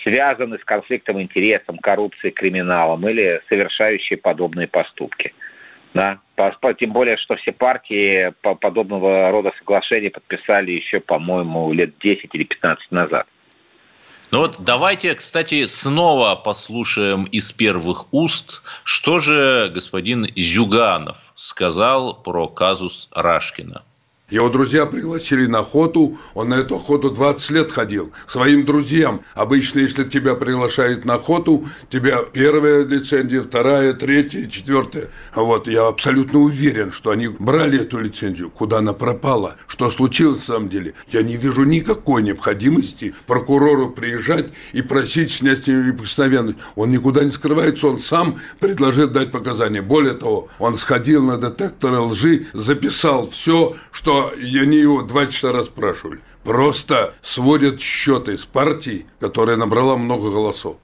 связаны 0.03 0.59
с 0.59 0.63
конфликтом 0.63 1.21
интересом, 1.21 1.77
коррупцией, 1.77 2.31
криминалом 2.33 3.07
или 3.07 3.41
совершающие 3.49 4.17
подобные 4.17 4.67
поступки. 4.67 5.33
Да? 5.93 6.19
Тем 6.77 6.91
более, 6.91 7.15
что 7.15 7.37
все 7.37 7.53
партии 7.53 8.33
по 8.41 8.55
подобного 8.55 9.31
рода 9.31 9.53
соглашения 9.57 10.09
подписали 10.09 10.71
еще, 10.71 10.99
по-моему, 10.99 11.71
лет 11.71 11.97
10 11.99 12.29
или 12.33 12.43
15 12.43 12.91
назад. 12.91 13.27
Ну 14.31 14.39
вот 14.39 14.57
давайте, 14.59 15.13
кстати, 15.15 15.65
снова 15.65 16.35
послушаем 16.35 17.25
из 17.25 17.51
первых 17.51 18.13
уст, 18.13 18.61
что 18.83 19.19
же 19.19 19.71
господин 19.73 20.27
Зюганов 20.35 21.31
сказал 21.35 22.21
про 22.21 22.47
казус 22.47 23.07
Рашкина. 23.11 23.83
Его 24.31 24.49
друзья 24.49 24.87
пригласили 24.87 25.45
на 25.45 25.59
охоту, 25.59 26.17
он 26.33 26.49
на 26.49 26.55
эту 26.55 26.77
охоту 26.77 27.11
20 27.11 27.49
лет 27.51 27.71
ходил. 27.71 28.11
Своим 28.27 28.65
друзьям. 28.65 29.21
Обычно, 29.35 29.81
если 29.81 30.03
тебя 30.03 30.33
приглашают 30.33 31.05
на 31.05 31.13
охоту, 31.13 31.65
тебя 31.91 32.23
первая 32.33 32.83
лицензия, 32.83 33.43
вторая, 33.43 33.93
третья, 33.93 34.47
четвертая. 34.47 35.09
Вот 35.35 35.67
я 35.67 35.85
абсолютно 35.85 36.39
уверен, 36.39 36.91
что 36.91 37.11
они 37.11 37.27
брали 37.27 37.81
эту 37.81 37.99
лицензию. 37.99 38.49
Куда 38.49 38.79
она 38.79 38.93
пропала? 38.93 39.57
Что 39.67 39.91
случилось 39.91 40.39
на 40.39 40.55
самом 40.55 40.69
деле? 40.69 40.95
Я 41.11 41.21
не 41.21 41.37
вижу 41.37 41.63
никакой 41.63 42.23
необходимости 42.23 43.13
прокурору 43.27 43.91
приезжать 43.91 44.47
и 44.73 44.81
просить 44.81 45.33
снять 45.33 45.65
с 45.65 45.67
него 45.67 45.83
неприкосновенность. 45.83 46.57
Он 46.75 46.89
никуда 46.89 47.23
не 47.23 47.29
скрывается, 47.31 47.85
он 47.85 47.99
сам 47.99 48.39
предложит 48.59 49.13
дать 49.13 49.31
показания. 49.31 49.83
Более 49.83 50.15
того, 50.15 50.47
он 50.57 50.77
сходил 50.77 51.23
на 51.23 51.37
детекторы 51.37 51.99
лжи, 51.99 52.47
записал 52.53 53.29
все, 53.29 53.75
что 53.91 54.14
я 54.37 54.65
не 54.65 54.77
его 54.77 55.01
два 55.01 55.25
часа 55.27 55.51
расспрашивали. 55.51 56.19
Просто 56.43 57.13
сводят 57.21 57.81
счеты 57.81 58.37
с 58.37 58.45
партией, 58.45 59.05
которая 59.19 59.57
набрала 59.57 59.97
много 59.97 60.29
голосов. 60.29 60.77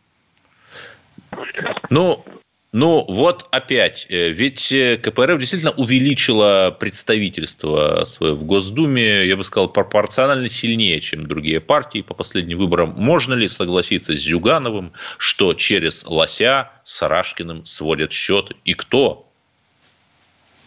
Ну, 1.89 2.26
Ну, 2.74 3.06
вот 3.10 3.48
опять. 3.52 4.06
Э, 4.08 4.30
ведь 4.30 4.72
э, 4.72 4.96
КПРФ 4.96 5.38
действительно 5.39 5.74
увеличила 5.74 6.76
представительство 6.80 8.06
свое 8.06 8.34
в 8.34 8.46
Госдуме, 8.46 9.28
я 9.28 9.36
бы 9.36 9.44
сказал, 9.44 9.67
пропорционально 9.67 10.48
сильнее, 10.48 11.02
чем 11.02 11.28
другие 11.28 11.60
партии 11.60 12.02
по 12.02 12.13
последним 12.13 12.60
выборам. 12.60 12.94
Можно 12.96 13.34
ли 13.34 13.50
согласиться 13.50 14.13
с 14.13 14.22
Зюгановым, 14.22 14.94
что 15.17 15.54
через 15.54 16.06
Лося 16.06 16.72
с 16.84 17.06
Рашкиным 17.06 17.65
сводят 17.65 18.13
счеты? 18.13 18.56
И 18.63 18.74
кто? 18.74 19.31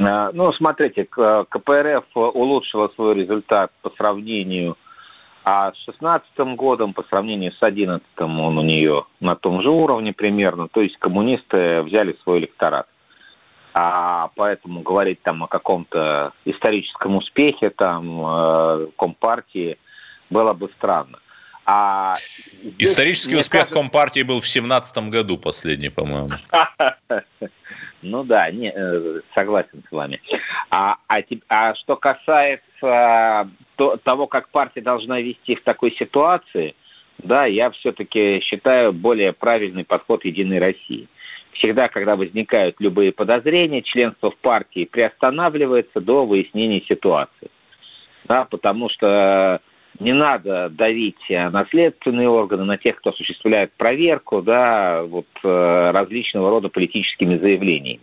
А, 0.00 0.30
ну, 0.32 0.52
смотрите, 0.52 1.04
КПРФ 1.04 2.04
улучшила 2.14 2.88
свой 2.88 3.14
результат 3.14 3.70
по 3.82 3.90
сравнению 3.90 4.76
а 5.46 5.72
с 5.72 5.84
2016 5.84 6.56
годом, 6.56 6.94
по 6.94 7.02
сравнению 7.02 7.52
с 7.52 7.58
2011, 7.58 8.06
он 8.18 8.58
у 8.58 8.62
нее 8.62 9.04
на 9.20 9.36
том 9.36 9.60
же 9.60 9.68
уровне 9.68 10.14
примерно. 10.14 10.68
То 10.68 10.80
есть 10.80 10.96
коммунисты 10.96 11.82
взяли 11.82 12.16
свой 12.22 12.38
электорат. 12.38 12.86
А 13.74 14.30
поэтому 14.36 14.80
говорить 14.80 15.20
там 15.20 15.42
о 15.42 15.46
каком-то 15.46 16.32
историческом 16.46 17.16
успехе 17.16 17.70
там 17.70 18.22
э, 18.24 18.86
Компартии 18.96 19.78
было 20.30 20.54
бы 20.54 20.68
странно. 20.68 21.18
А 21.66 22.14
здесь, 22.62 22.90
Исторический 22.90 23.36
успех 23.36 23.62
кажется... 23.62 23.74
Компартии 23.74 24.22
был 24.22 24.36
в 24.36 24.44
2017 24.44 24.96
году 25.10 25.36
последний, 25.36 25.90
по-моему. 25.90 26.30
Ну 28.04 28.22
да, 28.22 28.50
не, 28.50 28.70
э, 28.74 29.20
согласен 29.34 29.82
с 29.88 29.92
вами. 29.92 30.20
А, 30.70 30.96
а, 31.08 31.20
а 31.48 31.74
что 31.74 31.96
касается 31.96 33.48
то, 33.76 33.96
того, 33.96 34.26
как 34.26 34.50
партия 34.50 34.82
должна 34.82 35.20
вести 35.20 35.54
в 35.54 35.62
такой 35.62 35.90
ситуации, 35.92 36.74
да, 37.18 37.46
я 37.46 37.70
все-таки 37.70 38.40
считаю 38.40 38.92
более 38.92 39.32
правильный 39.32 39.84
подход 39.84 40.24
Единой 40.24 40.58
России. 40.58 41.08
Всегда, 41.52 41.88
когда 41.88 42.16
возникают 42.16 42.76
любые 42.78 43.10
подозрения, 43.10 43.80
членство 43.80 44.30
в 44.30 44.36
партии 44.36 44.84
приостанавливается 44.84 46.00
до 46.00 46.26
выяснения 46.26 46.82
ситуации. 46.82 47.48
Да, 48.24 48.44
потому 48.44 48.88
что 48.88 49.60
не 50.00 50.12
надо 50.12 50.68
давить 50.70 51.28
на 51.28 51.66
следственные 51.70 52.28
органы, 52.28 52.64
на 52.64 52.76
тех, 52.76 52.96
кто 52.96 53.10
осуществляет 53.10 53.72
проверку, 53.72 54.42
да, 54.42 55.02
вот 55.04 55.26
э, 55.42 55.90
различного 55.92 56.50
рода 56.50 56.68
политическими 56.68 57.38
заявлениями. 57.38 58.00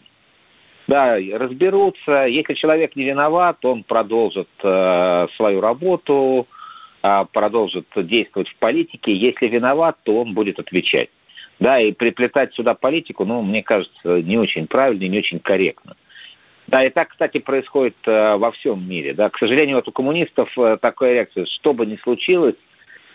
Да, 0.88 1.18
разберутся. 1.34 2.26
Если 2.26 2.54
человек 2.54 2.96
не 2.96 3.04
виноват, 3.04 3.64
он 3.64 3.84
продолжит 3.84 4.50
э, 4.64 5.28
свою 5.36 5.62
работу, 5.62 6.48
э, 7.04 7.26
продолжит 7.32 7.88
действовать 7.96 8.50
в 8.50 8.56
политике. 8.56 9.14
Если 9.14 9.48
виноват, 9.48 9.98
то 10.04 10.22
он 10.22 10.34
будет 10.34 10.60
отвечать. 10.60 11.10
Да, 11.60 11.80
и 11.80 11.92
приплетать 11.92 12.56
сюда 12.56 12.74
политику, 12.74 13.24
ну, 13.24 13.44
мне 13.44 13.62
кажется, 13.62 14.22
не 14.22 14.38
очень 14.38 14.66
правильно 14.66 15.04
и 15.04 15.10
не 15.10 15.20
очень 15.20 15.40
корректно. 15.40 15.96
Да, 16.72 16.86
и 16.86 16.90
так, 16.90 17.10
кстати, 17.10 17.40
происходит 17.40 17.98
э, 18.06 18.38
во 18.38 18.50
всем 18.52 18.88
мире. 18.88 19.14
Да. 19.14 19.30
К 19.30 19.38
сожалению, 19.38 19.76
вот 19.76 19.90
у 19.90 19.92
коммунистов 19.92 20.58
э, 20.58 20.78
такая 20.82 21.16
реакция, 21.16 21.46
что 21.46 21.74
бы 21.74 21.86
ни 21.86 21.98
случилось, 21.98 22.56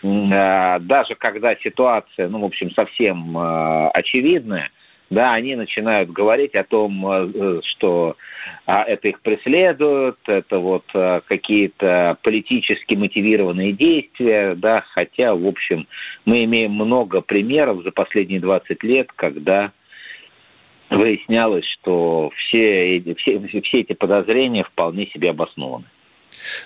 э, 0.03 0.77
даже 0.81 1.15
когда 1.15 1.55
ситуация, 1.55 2.29
ну, 2.29 2.39
в 2.41 2.45
общем, 2.45 2.69
совсем 2.69 3.35
очевидная, 3.35 4.69
да, 5.09 5.33
они 5.33 5.55
начинают 5.55 6.11
говорить 6.11 6.53
о 6.53 6.65
том, 6.65 7.63
что 7.63 8.17
а, 8.65 8.83
это 8.83 9.07
их 9.07 9.21
преследуют, 9.21 10.17
это 10.27 10.59
вот 10.59 10.83
какие-то 10.91 12.17
политически 12.21 12.93
мотивированные 12.93 13.71
действия, 13.71 14.53
да, 14.53 14.83
хотя, 14.91 15.33
в 15.33 15.47
общем, 15.47 15.87
мы 16.25 16.43
имеем 16.43 16.73
много 16.73 17.21
примеров 17.21 17.83
за 17.83 17.91
последние 17.91 18.41
20 18.41 18.83
лет, 18.83 19.09
когда 19.15 19.71
выяснялось, 20.89 21.65
что 21.65 22.31
все, 22.35 23.01
все, 23.17 23.39
все 23.61 23.79
эти 23.79 23.93
подозрения 23.93 24.63
вполне 24.63 25.07
себе 25.07 25.31
обоснованы. 25.31 25.85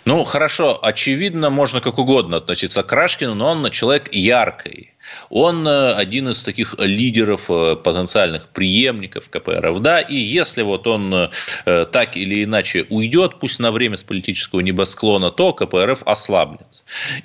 Ну, 0.06 0.24
хорошо, 0.24 0.78
очевидно, 0.82 1.50
можно 1.50 1.82
как 1.82 1.98
угодно 1.98 2.38
относиться 2.38 2.84
к 2.84 2.92
Рашкину, 2.92 3.36
но 3.36 3.52
он 3.52 3.72
человек 3.72 4.14
яркий. 4.14 4.91
Он 5.30 5.68
э, 5.68 5.94
один 5.94 6.30
из 6.30 6.42
таких 6.42 6.76
лидеров, 6.78 7.50
э, 7.50 7.76
потенциальных 7.76 8.50
преемников 8.50 9.30
КПРФ. 9.30 9.82
Да, 9.82 10.00
и 10.00 10.16
если 10.16 10.62
вот 10.62 10.88
он 10.88 11.14
э, 11.14 11.86
так 11.92 12.18
или 12.18 12.44
иначе 12.44 12.86
уйдет, 12.90 13.40
пусть 13.40 13.60
на 13.60 13.72
время 13.72 13.98
с 13.98 14.04
политического 14.04 14.62
небосклона, 14.62 15.32
то 15.32 15.54
КПРФ 15.54 16.04
ослабнет. 16.06 16.68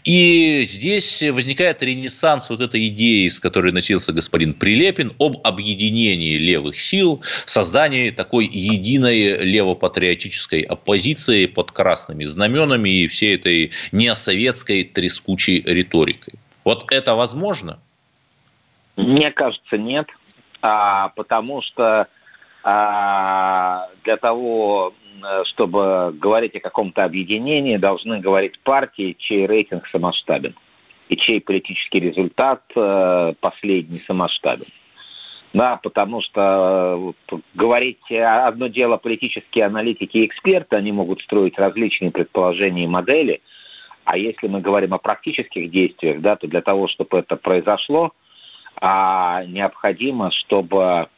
И 0.04 0.64
здесь 0.66 1.22
возникает 1.22 1.82
ренессанс 1.82 2.50
вот 2.50 2.60
этой 2.60 2.88
идеи, 2.88 3.28
с 3.28 3.40
которой 3.40 3.72
носился 3.72 4.12
господин 4.12 4.54
Прилепин, 4.54 5.12
об 5.18 5.38
объединении 5.44 6.36
левых 6.36 6.78
сил, 6.80 7.22
создании 7.46 8.10
такой 8.10 8.46
единой 8.46 9.38
левопатриотической 9.44 10.60
оппозиции 10.60 11.46
под 11.46 11.72
красными 11.72 12.24
знаменами 12.24 12.88
и 12.88 13.08
всей 13.08 13.36
этой 13.36 13.72
неосоветской 13.92 14.84
трескучей 14.84 15.62
риторикой. 15.66 16.34
Вот 16.66 16.84
это 16.90 17.14
возможно? 17.14 17.78
Мне 18.96 19.30
кажется, 19.30 19.78
нет, 19.78 20.08
а, 20.62 21.10
потому 21.10 21.62
что 21.62 22.08
а, 22.64 23.88
для 24.02 24.16
того, 24.16 24.92
чтобы 25.44 26.12
говорить 26.18 26.56
о 26.56 26.60
каком-то 26.60 27.04
объединении, 27.04 27.76
должны 27.76 28.18
говорить 28.18 28.58
партии, 28.58 29.14
чей 29.16 29.46
рейтинг 29.46 29.86
самоштабен 29.86 30.56
и 31.08 31.16
чей 31.16 31.40
политический 31.40 32.00
результат 32.00 32.62
э, 32.74 33.34
последний 33.38 34.00
самоштабен. 34.00 34.66
Да, 35.54 35.76
потому 35.80 36.20
что 36.20 36.96
вот, 37.30 37.42
говорить 37.54 38.10
одно 38.10 38.66
дело 38.66 38.96
политические 38.96 39.66
аналитики 39.66 40.18
и 40.18 40.26
эксперты, 40.26 40.74
они 40.74 40.90
могут 40.90 41.22
строить 41.22 41.58
различные 41.58 42.10
предположения 42.10 42.84
и 42.84 42.88
модели– 42.88 43.40
а 44.06 44.16
если 44.16 44.46
мы 44.46 44.60
говорим 44.60 44.94
о 44.94 44.98
практических 44.98 45.68
действиях, 45.68 46.20
да, 46.20 46.36
то 46.36 46.46
для 46.46 46.62
того, 46.62 46.86
чтобы 46.86 47.18
это 47.18 47.34
произошло, 47.34 48.12
а, 48.76 49.44
необходимо, 49.46 50.30
чтобы 50.30 51.08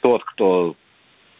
тот, 0.00 0.24
кто 0.24 0.74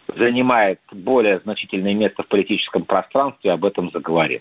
занимает 0.07 0.79
более 0.93 1.41
значительное 1.41 1.95
место 1.95 2.23
в 2.23 2.29
политическом 2.29 2.85
пространстве, 2.85 3.51
об 3.51 3.65
этом 3.65 3.91
заговорил. 3.91 4.41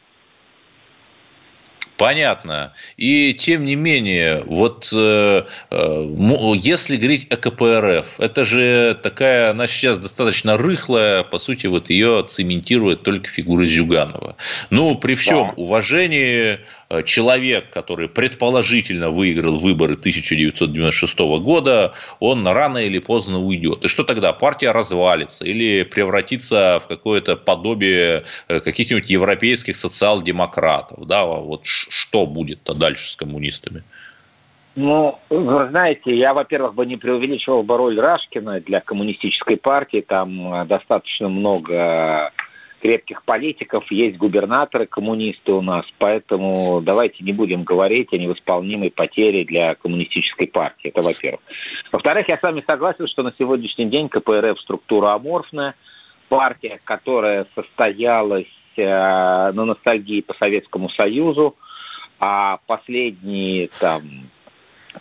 Понятно. 2.01 2.73
И 2.97 3.35
тем 3.35 3.63
не 3.63 3.75
менее, 3.75 4.43
вот 4.47 4.89
э, 4.91 5.43
э, 5.69 6.55
если 6.55 6.97
говорить 6.97 7.27
о 7.29 7.35
КПРФ, 7.35 8.19
это 8.19 8.43
же 8.43 8.97
такая, 9.03 9.51
она 9.51 9.67
сейчас 9.67 9.99
достаточно 9.99 10.57
рыхлая, 10.57 11.21
по 11.21 11.37
сути, 11.37 11.67
вот 11.67 11.91
ее 11.91 12.25
цементирует 12.27 13.03
только 13.03 13.27
фигура 13.27 13.67
Зюганова. 13.67 14.35
Ну, 14.71 14.95
при 14.95 15.13
всем 15.13 15.49
да. 15.49 15.53
уважении 15.57 16.61
человек, 17.05 17.69
который 17.69 18.09
предположительно 18.09 19.09
выиграл 19.09 19.59
выборы 19.59 19.93
1996 19.93 21.19
года, 21.19 21.93
он 22.19 22.47
рано 22.47 22.79
или 22.79 22.99
поздно 22.99 23.39
уйдет. 23.39 23.85
И 23.85 23.87
что 23.87 24.03
тогда? 24.03 24.33
Партия 24.33 24.71
развалится 24.71 25.45
или 25.45 25.83
превратится 25.83 26.81
в 26.83 26.87
какое-то 26.87 27.35
подобие 27.35 28.25
э, 28.47 28.59
каких-нибудь 28.59 29.09
европейских 29.09 29.77
социал-демократов. 29.77 31.05
Да? 31.07 31.25
Вот 31.25 31.65
что 31.65 32.25
будет-то 32.25 32.73
дальше 32.73 33.09
с 33.09 33.15
коммунистами? 33.15 33.83
Ну, 34.75 35.19
вы 35.29 35.67
знаете, 35.69 36.15
я, 36.15 36.33
во-первых, 36.33 36.75
бы 36.75 36.85
не 36.85 36.95
преувеличивал 36.95 37.61
бы 37.63 37.75
роль 37.75 37.99
Рашкина 37.99 38.61
для 38.61 38.79
коммунистической 38.79 39.57
партии. 39.57 40.03
Там 40.05 40.53
э, 40.53 40.65
достаточно 40.65 41.27
много 41.27 42.31
крепких 42.81 43.23
политиков, 43.23 43.89
есть 43.91 44.17
губернаторы 44.17 44.87
коммунисты 44.87 45.51
у 45.51 45.61
нас, 45.61 45.85
поэтому 45.99 46.81
давайте 46.81 47.23
не 47.23 47.31
будем 47.31 47.63
говорить 47.63 48.11
о 48.11 48.17
невосполнимой 48.17 48.89
потере 48.89 49.45
для 49.45 49.75
коммунистической 49.75 50.47
партии. 50.47 50.89
Это 50.89 51.01
во-первых. 51.01 51.41
Во-вторых, 51.91 52.27
я 52.27 52.37
с 52.37 52.41
вами 52.41 52.63
согласен, 52.65 53.07
что 53.07 53.23
на 53.23 53.33
сегодняшний 53.37 53.85
день 53.85 54.09
КПРФ 54.09 54.59
структура 54.59 55.13
аморфная, 55.13 55.75
партия, 56.27 56.79
которая 56.83 57.45
состоялась 57.53 58.47
э, 58.77 58.83
на 58.83 59.65
ностальгии 59.65 60.21
по 60.21 60.33
Советскому 60.33 60.89
Союзу, 60.89 61.55
а 62.19 62.59
последние 62.65 63.69
там 63.79 64.01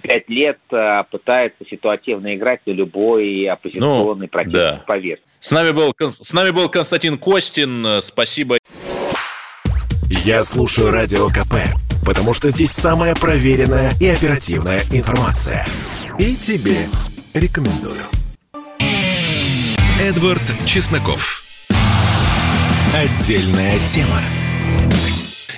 пять 0.03 0.29
лет 0.29 0.59
э, 0.71 1.05
пытается 1.11 1.65
ситуативно 1.65 2.35
играть 2.35 2.67
на 2.67 2.73
любой 2.73 3.45
оппозиционной 3.45 4.27
ну, 4.27 4.29
противной 4.29 4.77
да. 4.77 4.85
повестке. 4.87 5.30
С 5.41 5.53
нами, 5.53 5.71
был, 5.71 5.95
с 5.99 6.33
нами 6.35 6.51
был 6.51 6.69
Константин 6.69 7.17
Костин. 7.17 8.03
Спасибо. 8.03 8.59
Я 10.11 10.45
слушаю 10.45 10.91
Радио 10.91 11.29
КП, 11.29 11.55
потому 12.05 12.35
что 12.35 12.51
здесь 12.51 12.73
самая 12.73 13.15
проверенная 13.15 13.95
и 14.01 14.09
оперативная 14.09 14.85
информация. 14.93 15.67
И 16.19 16.37
тебе 16.37 16.91
рекомендую. 17.33 18.03
Эдвард 19.99 20.43
Чесноков. 20.67 21.43
Отдельная 22.95 23.79
тема. 23.87 24.21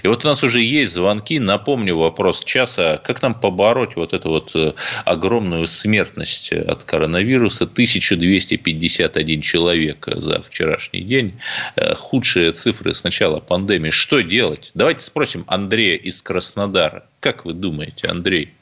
И 0.03 0.09
вот 0.09 0.25
у 0.25 0.29
нас 0.29 0.43
уже 0.43 0.61
есть 0.61 0.93
звонки. 0.93 1.39
Напомню 1.39 1.97
вопрос 1.97 2.43
часа. 2.45 3.01
Как 3.03 3.23
нам 3.23 3.35
побороть 3.35 3.97
вот 3.97 4.13
эту 4.13 4.31
вот 4.31 4.55
э, 4.55 4.75
огромную 5.05 5.67
смертность 5.67 6.53
от 6.53 6.85
коронавируса? 6.85 7.65
1251 7.65 9.41
человек 9.41 10.05
за 10.07 10.43
вчерашний 10.43 11.03
день. 11.03 11.41
Э, 11.77 11.95
худшие 11.95 12.53
цифры 12.53 12.93
с 12.93 13.05
начала 13.05 13.41
пандемии. 13.41 13.91
Что 13.91 14.21
делать? 14.23 14.73
Давайте 14.75 15.03
спросим 15.03 15.45
Андрея 15.47 15.97
из 15.97 16.21
Краснодара. 16.23 17.07
Как 17.21 17.45
вы 17.45 17.53
думаете, 17.53 18.09
Андрей? 18.09 18.53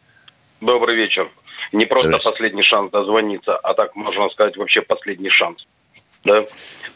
Добрый 0.61 0.97
вечер. 0.97 1.31
Не 1.73 1.87
просто 1.87 2.19
последний 2.19 2.65
шанс 2.65 2.91
дозвониться, 2.91 3.57
а 3.57 3.75
так 3.75 3.95
можно 3.97 4.29
сказать 4.31 4.57
вообще 4.57 4.83
последний 4.83 5.31
шанс. 5.31 5.65
Да? 6.25 6.45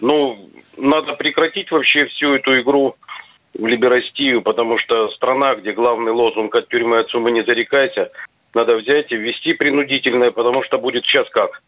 Ну, 0.00 0.50
надо 0.76 1.14
прекратить 1.14 1.70
вообще 1.70 2.06
всю 2.06 2.34
эту 2.34 2.60
игру 2.60 2.96
в 3.54 3.66
либерастию, 3.66 4.42
потому 4.42 4.78
что 4.78 5.08
страна, 5.10 5.54
где 5.54 5.72
главный 5.72 6.12
лозунг 6.12 6.54
«от 6.54 6.68
тюрьмы 6.68 7.00
от 7.00 7.10
суммы 7.10 7.30
не 7.30 7.44
зарекайся», 7.44 8.10
надо 8.52 8.76
взять 8.76 9.10
и 9.10 9.16
ввести 9.16 9.52
принудительное, 9.54 10.30
потому 10.30 10.62
что 10.62 10.78
будет 10.78 11.04
сейчас 11.04 11.28
как 11.30 11.62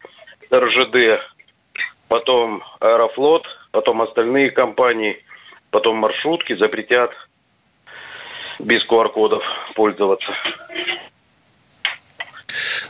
РЖД, 0.53 1.21
потом 2.07 2.63
Аэрофлот, 2.79 3.45
потом 3.71 4.01
остальные 4.01 4.51
компании, 4.51 5.21
потом 5.69 5.97
маршрутки 5.97 6.55
запретят 6.55 7.11
без 8.59 8.85
QR-кодов 8.87 9.43
пользоваться. 9.75 10.31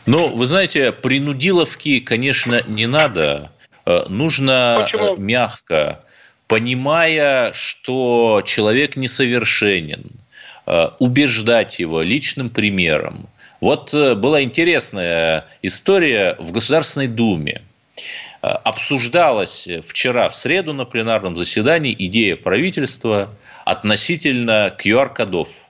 Ну, 0.06 0.34
вы 0.34 0.45
знаете, 0.45 0.93
принудиловки, 0.93 2.00
конечно, 2.00 2.62
не 2.68 2.88
надо. 2.88 3.52
Э, 3.86 4.08
нужно 4.08 4.88
Почему? 4.89 5.16
Э, 5.16 5.18
мягко, 5.18 6.06
понимая, 6.48 7.54
что 7.54 8.41
человек 8.45 8.95
несовершенен, 8.95 10.12
э, 10.66 10.88
убеждать 11.00 11.80
его 11.80 12.02
личным 12.02 12.50
примером. 12.50 13.30
Вот 13.60 13.93
была 13.93 14.43
интересная 14.43 15.48
история 15.62 16.36
в 16.39 16.52
Государственной 16.52 17.08
Думе. 17.08 17.64
Обсуждалась 18.41 19.68
вчера 19.84 20.30
в 20.30 20.36
среду 20.36 20.74
на 20.74 20.86
пленарном 20.86 21.36
заседании 21.36 21.95
идея 21.98 22.36
правительства 22.36 23.30
относительно 23.66 24.74
QR-кодов– 24.78 25.50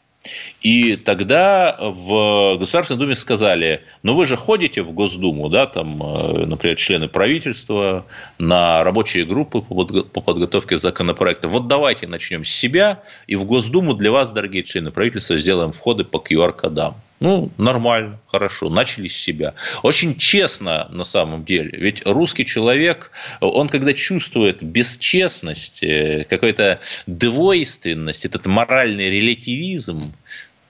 и 0.61 0.95
тогда 0.95 1.75
в 1.79 2.57
Государственной 2.57 2.99
Думе 2.99 3.15
сказали, 3.15 3.83
ну 4.03 4.13
вы 4.13 4.25
же 4.25 4.35
ходите 4.35 4.81
в 4.81 4.91
Госдуму, 4.91 5.49
да, 5.49 5.65
там, 5.65 6.01
э, 6.01 6.45
например, 6.45 6.75
члены 6.77 7.07
правительства, 7.07 8.05
на 8.37 8.83
рабочие 8.83 9.25
группы 9.25 9.61
по 9.61 10.21
подготовке 10.21 10.77
законопроекта. 10.77 11.47
Вот 11.47 11.67
давайте 11.67 12.07
начнем 12.07 12.43
с 12.43 12.49
себя, 12.49 13.03
и 13.27 13.35
в 13.35 13.45
Госдуму 13.45 13.93
для 13.93 14.11
вас, 14.11 14.31
дорогие 14.31 14.63
члены 14.63 14.91
правительства, 14.91 15.37
сделаем 15.37 15.71
входы 15.71 16.03
по 16.03 16.17
QR-кодам. 16.17 16.95
Ну, 17.19 17.51
нормально, 17.57 18.19
хорошо, 18.27 18.69
начали 18.69 19.07
с 19.07 19.17
себя. 19.17 19.55
Очень 19.81 20.17
честно 20.17 20.87
на 20.91 21.03
самом 21.03 21.45
деле. 21.45 21.71
Ведь 21.73 22.05
русский 22.05 22.45
человек, 22.45 23.11
он 23.41 23.69
когда 23.69 23.93
чувствует 23.93 24.61
бесчестность, 24.61 25.81
э, 25.81 26.25
какую-то 26.29 26.79
двойственность, 27.07 28.25
этот 28.25 28.45
моральный 28.45 29.09
релятивизм, 29.09 30.13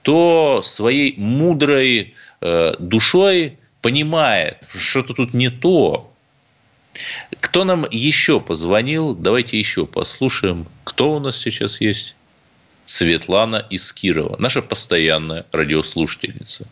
то 0.02 0.62
своей 0.62 1.14
мудрой 1.18 2.14
э, 2.40 2.74
душой 2.78 3.58
понимает, 3.82 4.58
что 4.68 4.78
что-то 4.78 5.14
тут 5.14 5.34
не 5.34 5.50
то. 5.50 6.10
Кто 7.40 7.64
нам 7.64 7.84
еще 7.90 8.40
позвонил? 8.40 9.14
Давайте 9.14 9.58
еще 9.58 9.86
послушаем. 9.86 10.66
Кто 10.84 11.12
у 11.14 11.20
нас 11.20 11.36
сейчас 11.36 11.82
есть? 11.82 12.16
Светлана 12.88 13.66
из 13.68 13.92
Кирова, 13.92 14.36
наша 14.38 14.62
постоянная 14.62 15.44
радиослушательница. 15.52 16.66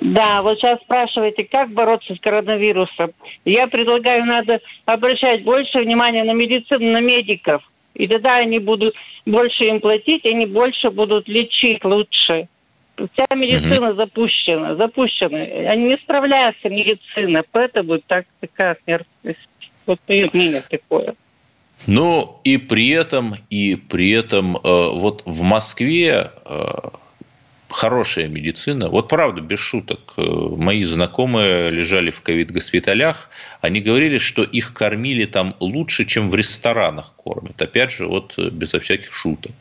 Да, 0.00 0.42
вот 0.42 0.58
сейчас 0.58 0.80
спрашиваете, 0.82 1.42
как 1.42 1.70
бороться 1.72 2.14
с 2.14 2.20
коронавирусом. 2.20 3.10
Я 3.44 3.66
предлагаю, 3.66 4.24
надо 4.26 4.60
обращать 4.84 5.42
больше 5.42 5.78
внимания 5.78 6.22
на 6.22 6.34
медицину, 6.34 6.92
на 6.92 7.00
медиков. 7.00 7.68
И 7.94 8.06
тогда 8.06 8.36
они 8.36 8.60
будут 8.60 8.94
больше 9.26 9.64
им 9.64 9.80
платить, 9.80 10.24
они 10.24 10.46
больше 10.46 10.88
будут 10.90 11.26
лечить 11.26 11.84
лучше. 11.84 12.46
Вся 12.94 13.34
медицина 13.34 13.90
угу. 13.90 13.96
запущена, 13.96 14.76
запущена. 14.76 15.38
Они 15.68 15.86
не 15.86 15.96
справляются, 15.96 16.68
медицина, 16.68 17.42
поэтому 17.50 17.98
так 17.98 18.24
такая 18.38 18.76
смертность. 18.84 19.48
Вот 19.84 19.98
мнение 20.06 20.62
такое. 20.70 21.16
Ну, 21.86 22.40
и 22.44 22.58
при 22.58 22.88
этом, 22.90 23.34
и 23.48 23.76
при 23.76 24.10
этом, 24.10 24.56
э, 24.56 24.60
вот 24.62 25.22
в 25.24 25.40
Москве 25.40 26.30
э, 26.44 26.66
хорошая 27.68 28.28
медицина. 28.28 28.88
Вот 28.88 29.08
правда, 29.08 29.40
без 29.40 29.60
шуток, 29.60 30.12
э, 30.16 30.22
мои 30.22 30.84
знакомые 30.84 31.70
лежали 31.70 32.10
в 32.10 32.20
ковид-госпиталях, 32.20 33.30
они 33.62 33.80
говорили, 33.80 34.18
что 34.18 34.42
их 34.42 34.74
кормили 34.74 35.24
там 35.24 35.56
лучше, 35.58 36.04
чем 36.04 36.28
в 36.28 36.34
ресторанах 36.34 37.14
кормят. 37.16 37.60
Опять 37.62 37.92
же, 37.92 38.06
вот 38.06 38.38
безо 38.38 38.78
всяких 38.80 39.12
шуток. 39.12 39.52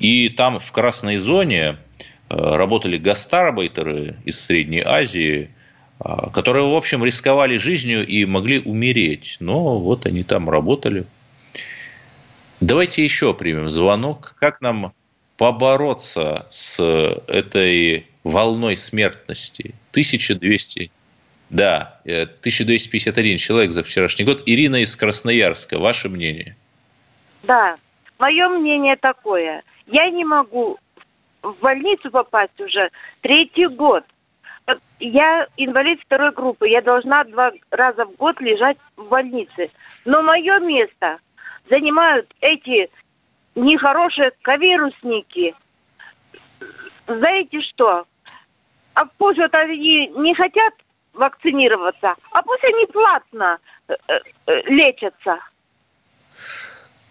И 0.00 0.30
там 0.30 0.60
в 0.60 0.72
красной 0.72 1.18
зоне 1.18 1.76
работали 2.28 2.96
гастарбайтеры 2.96 4.16
из 4.24 4.40
Средней 4.40 4.80
Азии, 4.80 5.50
которые, 6.32 6.66
в 6.66 6.74
общем, 6.74 7.04
рисковали 7.04 7.56
жизнью 7.58 8.04
и 8.06 8.24
могли 8.24 8.60
умереть. 8.60 9.36
Но 9.40 9.78
вот 9.78 10.06
они 10.06 10.24
там 10.24 10.50
работали. 10.50 11.04
Давайте 12.66 13.04
еще 13.04 13.34
примем 13.34 13.68
звонок. 13.68 14.36
Как 14.40 14.62
нам 14.62 14.94
побороться 15.36 16.46
с 16.48 16.80
этой 17.28 18.06
волной 18.24 18.74
смертности? 18.76 19.74
1200, 19.90 20.90
да, 21.50 22.00
1251 22.04 23.36
человек 23.36 23.70
за 23.70 23.84
вчерашний 23.84 24.24
год. 24.24 24.44
Ирина 24.46 24.76
из 24.76 24.96
Красноярска, 24.96 25.78
ваше 25.78 26.08
мнение? 26.08 26.56
Да, 27.42 27.76
мое 28.18 28.48
мнение 28.48 28.96
такое. 28.96 29.62
Я 29.86 30.08
не 30.08 30.24
могу 30.24 30.78
в 31.42 31.52
больницу 31.60 32.10
попасть 32.10 32.58
уже 32.58 32.88
третий 33.20 33.66
год. 33.66 34.04
Я 35.00 35.48
инвалид 35.58 36.00
второй 36.00 36.32
группы, 36.32 36.66
я 36.66 36.80
должна 36.80 37.24
два 37.24 37.52
раза 37.70 38.06
в 38.06 38.16
год 38.16 38.40
лежать 38.40 38.78
в 38.96 39.04
больнице. 39.04 39.68
Но 40.06 40.22
мое 40.22 40.60
место 40.60 41.18
занимают 41.68 42.32
эти 42.40 42.90
нехорошие 43.54 44.32
ковирусники. 44.42 45.54
Знаете 47.06 47.60
что? 47.60 48.04
А 48.94 49.04
пусть 49.18 49.38
вот 49.38 49.54
они 49.54 50.08
не 50.08 50.34
хотят 50.34 50.74
вакцинироваться, 51.12 52.14
а 52.32 52.42
пусть 52.42 52.64
они 52.64 52.86
платно 52.86 53.58
э, 53.88 53.94
э, 54.46 54.62
лечатся. 54.66 55.38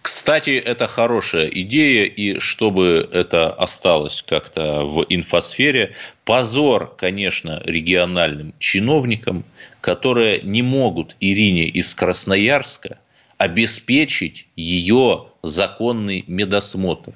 Кстати, 0.02 0.50
это 0.58 0.86
хорошая 0.86 1.46
идея, 1.46 2.04
и 2.04 2.38
чтобы 2.38 3.08
это 3.10 3.50
осталось 3.50 4.22
как-то 4.22 4.84
в 4.84 5.06
инфосфере, 5.08 5.94
позор, 6.26 6.94
конечно, 6.94 7.62
региональным 7.64 8.52
чиновникам, 8.58 9.44
которые 9.80 10.42
не 10.42 10.60
могут 10.60 11.16
Ирине 11.20 11.64
из 11.64 11.94
Красноярска 11.94 12.98
обеспечить 13.44 14.48
ее 14.56 15.26
законный 15.42 16.24
медосмотр. 16.26 17.12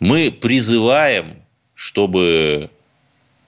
Мы 0.00 0.32
призываем, 0.32 1.36
чтобы 1.74 2.70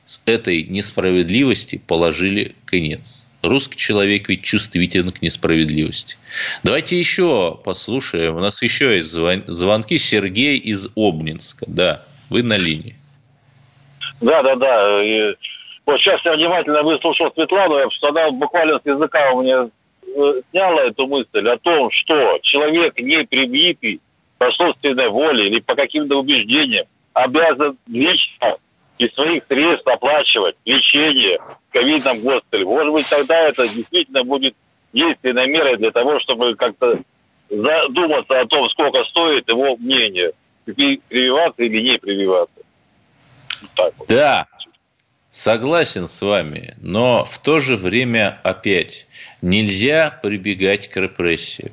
с 0.06 0.22
этой 0.26 0.62
несправедливости 0.62 1.82
положили 1.84 2.54
конец. 2.66 3.28
Русский 3.42 3.76
человек 3.76 4.28
ведь 4.28 4.44
чувствителен 4.44 5.10
к 5.10 5.22
несправедливости. 5.22 6.16
Давайте 6.62 7.00
еще 7.00 7.58
послушаем. 7.64 8.36
У 8.36 8.40
нас 8.40 8.62
еще 8.62 8.96
есть 8.96 9.10
звонки. 9.10 9.98
Сергей 9.98 10.58
из 10.58 10.88
Обнинска. 10.94 11.64
Да, 11.66 12.02
вы 12.28 12.42
на 12.42 12.56
линии. 12.56 12.96
Да, 14.20 14.42
да, 14.42 14.54
да. 14.54 15.04
И 15.04 15.34
вот 15.86 15.98
сейчас 15.98 16.20
я 16.24 16.34
внимательно 16.34 16.82
выслушал 16.82 17.32
Светлану, 17.34 17.78
я 17.78 17.88
она 18.02 18.30
буквально 18.30 18.78
с 18.78 18.86
языка 18.86 19.32
у 19.32 19.42
меня 19.42 19.70
сняла 20.50 20.82
эту 20.84 21.06
мысль 21.06 21.48
о 21.48 21.58
том, 21.58 21.90
что 21.90 22.38
человек, 22.42 22.98
не 22.98 23.24
привитый 23.24 24.00
по 24.38 24.50
собственной 24.52 25.08
воле 25.08 25.48
или 25.48 25.60
по 25.60 25.74
каким-то 25.74 26.18
убеждениям, 26.18 26.86
обязан 27.12 27.76
лично 27.86 28.56
из 28.98 29.12
своих 29.14 29.44
средств 29.48 29.86
оплачивать 29.86 30.56
лечение 30.64 31.38
в 31.38 31.72
ковидном 31.72 32.20
госпитале. 32.20 32.64
Может 32.64 32.94
быть, 32.94 33.10
тогда 33.10 33.40
это 33.40 33.62
действительно 33.62 34.24
будет 34.24 34.54
действенной 34.92 35.46
мерой 35.46 35.76
для 35.78 35.90
того, 35.90 36.20
чтобы 36.20 36.54
как-то 36.54 36.98
задуматься 37.48 38.40
о 38.40 38.46
том, 38.46 38.68
сколько 38.70 39.02
стоит 39.04 39.48
его 39.48 39.76
мнение, 39.76 40.32
прививаться 40.64 41.62
или 41.62 41.80
не 41.80 41.98
прививаться. 41.98 42.60
Так 43.74 43.92
вот. 43.98 44.08
Да, 44.08 44.46
Согласен 45.30 46.08
с 46.08 46.22
вами, 46.22 46.74
но 46.80 47.24
в 47.24 47.38
то 47.38 47.60
же 47.60 47.76
время 47.76 48.40
опять 48.42 49.06
нельзя 49.42 50.10
прибегать 50.10 50.88
к 50.88 50.96
репрессиям. 50.96 51.70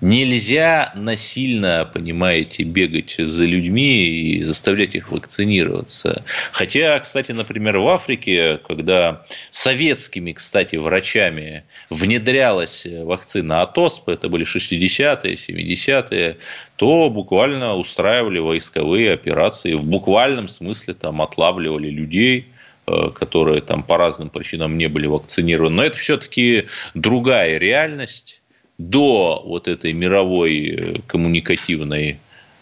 Нельзя 0.00 0.92
насильно, 0.94 1.88
понимаете, 1.92 2.62
бегать 2.62 3.16
за 3.18 3.44
людьми 3.44 4.06
и 4.06 4.42
заставлять 4.44 4.94
их 4.94 5.10
вакцинироваться. 5.10 6.24
Хотя, 6.52 6.98
кстати, 7.00 7.32
например, 7.32 7.78
в 7.78 7.88
Африке, 7.88 8.58
когда 8.68 9.24
советскими, 9.50 10.30
кстати, 10.30 10.76
врачами 10.76 11.64
внедрялась 11.90 12.86
вакцина 12.86 13.62
от 13.62 13.78
оспы, 13.78 14.12
это 14.12 14.28
были 14.28 14.44
60-е, 14.44 15.34
70-е, 15.34 16.36
то 16.76 17.10
буквально 17.10 17.74
устраивали 17.74 18.38
войсковые 18.38 19.12
операции, 19.12 19.74
в 19.74 19.84
буквальном 19.84 20.46
смысле 20.46 20.94
там 20.94 21.20
отлавливали 21.20 21.90
людей, 21.90 22.51
которые 22.84 23.60
там 23.60 23.82
по 23.82 23.96
разным 23.96 24.30
причинам 24.30 24.76
не 24.76 24.88
были 24.88 25.06
вакцинированы. 25.06 25.76
Но 25.76 25.84
это 25.84 25.98
все-таки 25.98 26.66
другая 26.94 27.58
реальность 27.58 28.42
до 28.78 29.42
вот 29.44 29.68
этой 29.68 29.92
мировой 29.92 30.66
э, 30.66 30.98
коммуникативной 31.06 32.18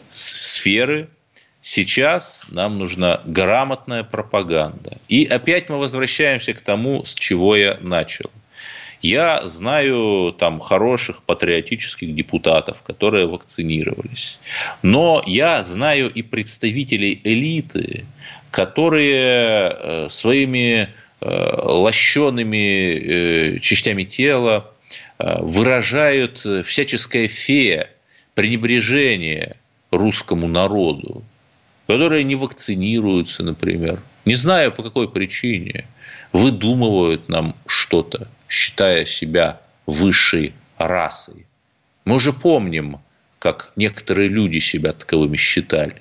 сферы, 0.08 1.08
сейчас 1.62 2.44
нам 2.48 2.78
нужна 2.78 3.22
грамотная 3.24 4.04
пропаганда. 4.04 4.98
И 5.08 5.24
опять 5.24 5.68
мы 5.68 5.78
возвращаемся 5.78 6.52
к 6.52 6.60
тому, 6.60 7.04
с 7.04 7.14
чего 7.14 7.56
я 7.56 7.78
начал. 7.80 8.30
Я 9.02 9.46
знаю 9.46 10.34
там 10.38 10.60
хороших 10.60 11.22
патриотических 11.22 12.14
депутатов, 12.14 12.82
которые 12.82 13.26
вакцинировались. 13.26 14.40
Но 14.82 15.22
я 15.24 15.62
знаю 15.62 16.10
и 16.10 16.20
представителей 16.22 17.18
элиты, 17.24 18.04
которые 18.50 19.70
э, 19.70 20.08
своими 20.08 20.88
э, 21.20 21.56
лощеными 21.62 23.58
частями 23.58 24.04
тела 24.04 24.70
Э, 25.18 25.42
выражают 25.42 26.44
всяческое 26.64 27.28
фея, 27.28 27.90
пренебрежение 28.34 29.56
русскому 29.90 30.48
народу, 30.48 31.22
которые 31.86 32.24
не 32.24 32.36
вакцинируются, 32.36 33.42
например, 33.42 34.00
не 34.24 34.34
знаю 34.34 34.72
по 34.72 34.82
какой 34.82 35.08
причине, 35.08 35.86
выдумывают 36.32 37.28
нам 37.28 37.54
что-то, 37.66 38.28
считая 38.48 39.04
себя 39.04 39.60
высшей 39.86 40.54
расой. 40.78 41.46
Мы 42.04 42.16
уже 42.16 42.32
помним, 42.32 42.98
как 43.38 43.72
некоторые 43.76 44.28
люди 44.28 44.58
себя 44.58 44.92
таковыми 44.92 45.36
считали. 45.36 46.00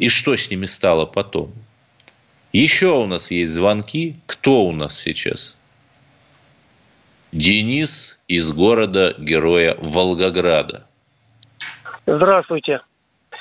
И 0.00 0.08
что 0.08 0.34
с 0.34 0.50
ними 0.50 0.64
стало 0.64 1.04
потом? 1.04 1.52
Еще 2.54 2.88
у 2.88 3.06
нас 3.06 3.30
есть 3.30 3.52
звонки. 3.52 4.16
Кто 4.26 4.64
у 4.64 4.72
нас 4.72 4.98
сейчас? 4.98 5.58
Денис 7.32 8.18
из 8.26 8.50
города 8.50 9.14
Героя 9.18 9.76
Волгограда. 9.78 10.86
Здравствуйте. 12.06 12.80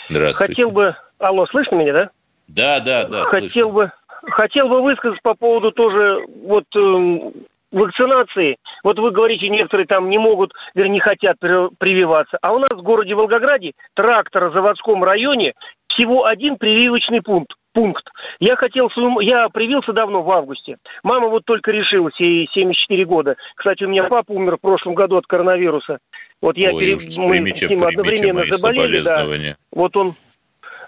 Здравствуйте. 0.09 0.53
Хотел 0.53 0.71
бы... 0.71 0.95
Алло, 1.17 1.47
слышно 1.47 1.75
меня, 1.75 1.93
да? 1.93 2.09
Да, 2.49 2.79
да, 2.81 3.07
да. 3.07 3.23
Хотел 3.23 3.71
слышно. 3.71 3.71
бы, 3.71 3.91
хотел 4.31 4.67
бы 4.67 4.81
высказать 4.81 5.21
по 5.21 5.35
поводу 5.35 5.71
тоже 5.71 6.25
вот 6.43 6.65
э, 6.75 7.31
вакцинации. 7.71 8.57
Вот 8.83 8.99
вы 8.99 9.11
говорите, 9.11 9.47
некоторые 9.49 9.87
там 9.87 10.09
не 10.09 10.17
могут, 10.17 10.53
вернее, 10.75 10.95
не 10.95 10.99
хотят 10.99 11.39
прививаться. 11.39 12.37
А 12.41 12.53
у 12.53 12.59
нас 12.59 12.71
в 12.71 12.81
городе 12.81 13.15
Волгограде, 13.15 13.73
тракторозаводском 13.93 15.03
районе, 15.03 15.53
всего 15.89 16.25
один 16.25 16.57
прививочный 16.57 17.21
пункт 17.21 17.53
пункт. 17.73 18.09
Я 18.39 18.55
хотел 18.55 18.89
своему... 18.89 19.19
Я 19.19 19.47
привился 19.49 19.93
давно, 19.93 20.23
в 20.23 20.31
августе. 20.31 20.77
Мама 21.03 21.29
вот 21.29 21.45
только 21.45 21.71
решилась, 21.71 22.19
ей 22.19 22.49
74 22.53 23.05
года. 23.05 23.35
Кстати, 23.55 23.83
у 23.83 23.89
меня 23.89 24.05
папа 24.05 24.31
умер 24.31 24.57
в 24.57 24.61
прошлом 24.61 24.95
году 24.95 25.17
от 25.17 25.27
коронавируса. 25.27 25.99
Вот 26.41 26.57
я 26.57 26.73
Ой, 26.73 26.79
перед... 26.79 27.17
Мы 27.17 27.29
примите, 27.29 27.67
с 27.67 27.69
ним 27.69 27.83
одновременно 27.83 28.43
заболели, 28.49 29.01
да. 29.01 29.55
Вот 29.71 29.95
он 29.95 30.13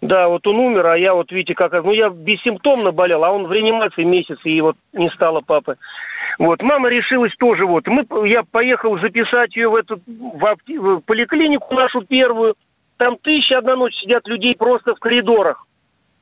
да, 0.01 0.29
вот 0.29 0.47
он 0.47 0.55
умер, 0.55 0.87
а 0.87 0.97
я 0.97 1.13
вот, 1.13 1.31
видите, 1.31 1.53
как... 1.53 1.73
Ну, 1.73 1.91
я 1.91 2.09
бессимптомно 2.09 2.91
болел, 2.91 3.23
а 3.23 3.31
он 3.31 3.45
в 3.45 3.51
реанимации 3.51 4.03
месяц, 4.03 4.39
и 4.43 4.59
вот 4.59 4.75
не 4.93 5.09
стало 5.11 5.41
папы. 5.45 5.77
Вот, 6.39 6.63
мама 6.63 6.89
решилась 6.89 7.35
тоже 7.37 7.67
вот. 7.67 7.85
Мы, 7.85 8.05
я 8.27 8.41
поехал 8.41 8.97
записать 8.97 9.55
ее 9.55 9.69
в 9.69 9.75
эту 9.75 10.01
в, 10.07 10.55
в 10.67 11.01
поликлинику 11.01 11.75
нашу 11.75 12.01
первую. 12.01 12.55
Там 13.01 13.17
тысяча 13.17 13.57
одна 13.57 13.75
ночь 13.75 13.95
сидят 13.95 14.27
людей 14.27 14.55
просто 14.55 14.93
в 14.93 14.99
коридорах 14.99 15.65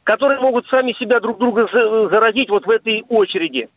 которые 0.04 0.40
могут 0.40 0.66
сами 0.70 0.94
себя 0.94 1.20
друг 1.20 1.38
друга 1.38 1.68
заразить 2.10 2.50
вот 2.50 2.66
в 2.66 2.70
этой 2.72 3.04
очереди. 3.10 3.70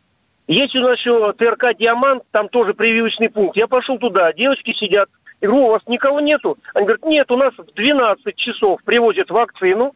Есть 0.47 0.75
у 0.75 0.81
нас 0.81 0.99
еще 0.99 1.31
ТРК 1.35 1.77
«Диамант», 1.77 2.23
там 2.31 2.49
тоже 2.49 2.73
прививочный 2.73 3.29
пункт. 3.29 3.55
Я 3.55 3.67
пошел 3.67 3.99
туда, 3.99 4.33
девочки 4.33 4.73
сидят. 4.73 5.11
Я 5.43 5.49
говорю, 5.49 5.67
у 5.67 5.71
вас 5.73 5.83
никого 5.89 6.21
нету? 6.21 6.57
Они 6.73 6.87
говорят, 6.87 7.05
нет, 7.05 7.31
у 7.31 7.37
нас 7.37 7.53
в 7.59 7.75
12 7.75 8.35
часов 8.37 8.81
привозят 8.85 9.29
вакцину, 9.29 9.95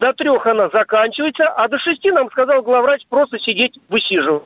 до 0.00 0.14
трех 0.14 0.46
она 0.46 0.70
заканчивается, 0.70 1.48
а 1.48 1.68
до 1.68 1.78
шести 1.78 2.10
нам 2.12 2.30
сказал 2.30 2.62
главврач 2.62 3.02
просто 3.10 3.38
сидеть 3.40 3.78
высиживать. 3.90 4.44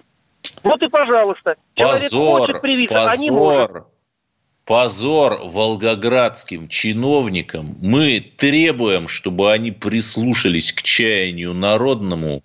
Вот 0.64 0.82
и 0.82 0.88
пожалуйста. 0.88 1.54
Человек 1.74 2.10
позор, 2.10 2.40
хочет 2.40 2.60
привиться, 2.62 2.94
позор. 2.96 3.12
а 3.12 3.16
не 3.16 3.30
может 3.30 3.84
позор 4.68 5.40
волгоградским 5.44 6.68
чиновникам. 6.68 7.78
Мы 7.80 8.20
требуем, 8.36 9.08
чтобы 9.08 9.50
они 9.50 9.70
прислушались 9.70 10.74
к 10.74 10.82
чаянию 10.82 11.54
народному 11.54 12.42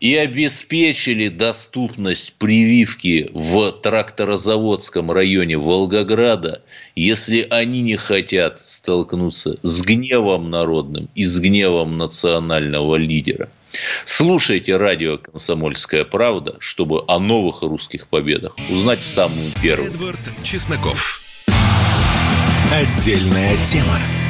и 0.00 0.16
обеспечили 0.16 1.28
доступность 1.28 2.32
прививки 2.32 3.30
в 3.32 3.70
тракторозаводском 3.70 5.12
районе 5.12 5.56
Волгограда, 5.56 6.64
если 6.96 7.46
они 7.48 7.82
не 7.82 7.94
хотят 7.94 8.58
столкнуться 8.58 9.60
с 9.62 9.82
гневом 9.82 10.50
народным 10.50 11.08
и 11.14 11.24
с 11.24 11.38
гневом 11.38 11.96
национального 11.96 12.96
лидера. 12.96 13.48
Слушайте 14.04 14.76
радио 14.76 15.16
«Комсомольская 15.16 16.04
правда», 16.04 16.56
чтобы 16.58 17.04
о 17.06 17.20
новых 17.20 17.62
русских 17.62 18.08
победах 18.08 18.56
узнать 18.68 18.98
самым 18.98 19.46
первым. 19.62 19.94
Эдвард 19.94 20.18
Чесноков. 20.42 21.21
Отдельная 22.72 23.54
тема. 23.66 24.21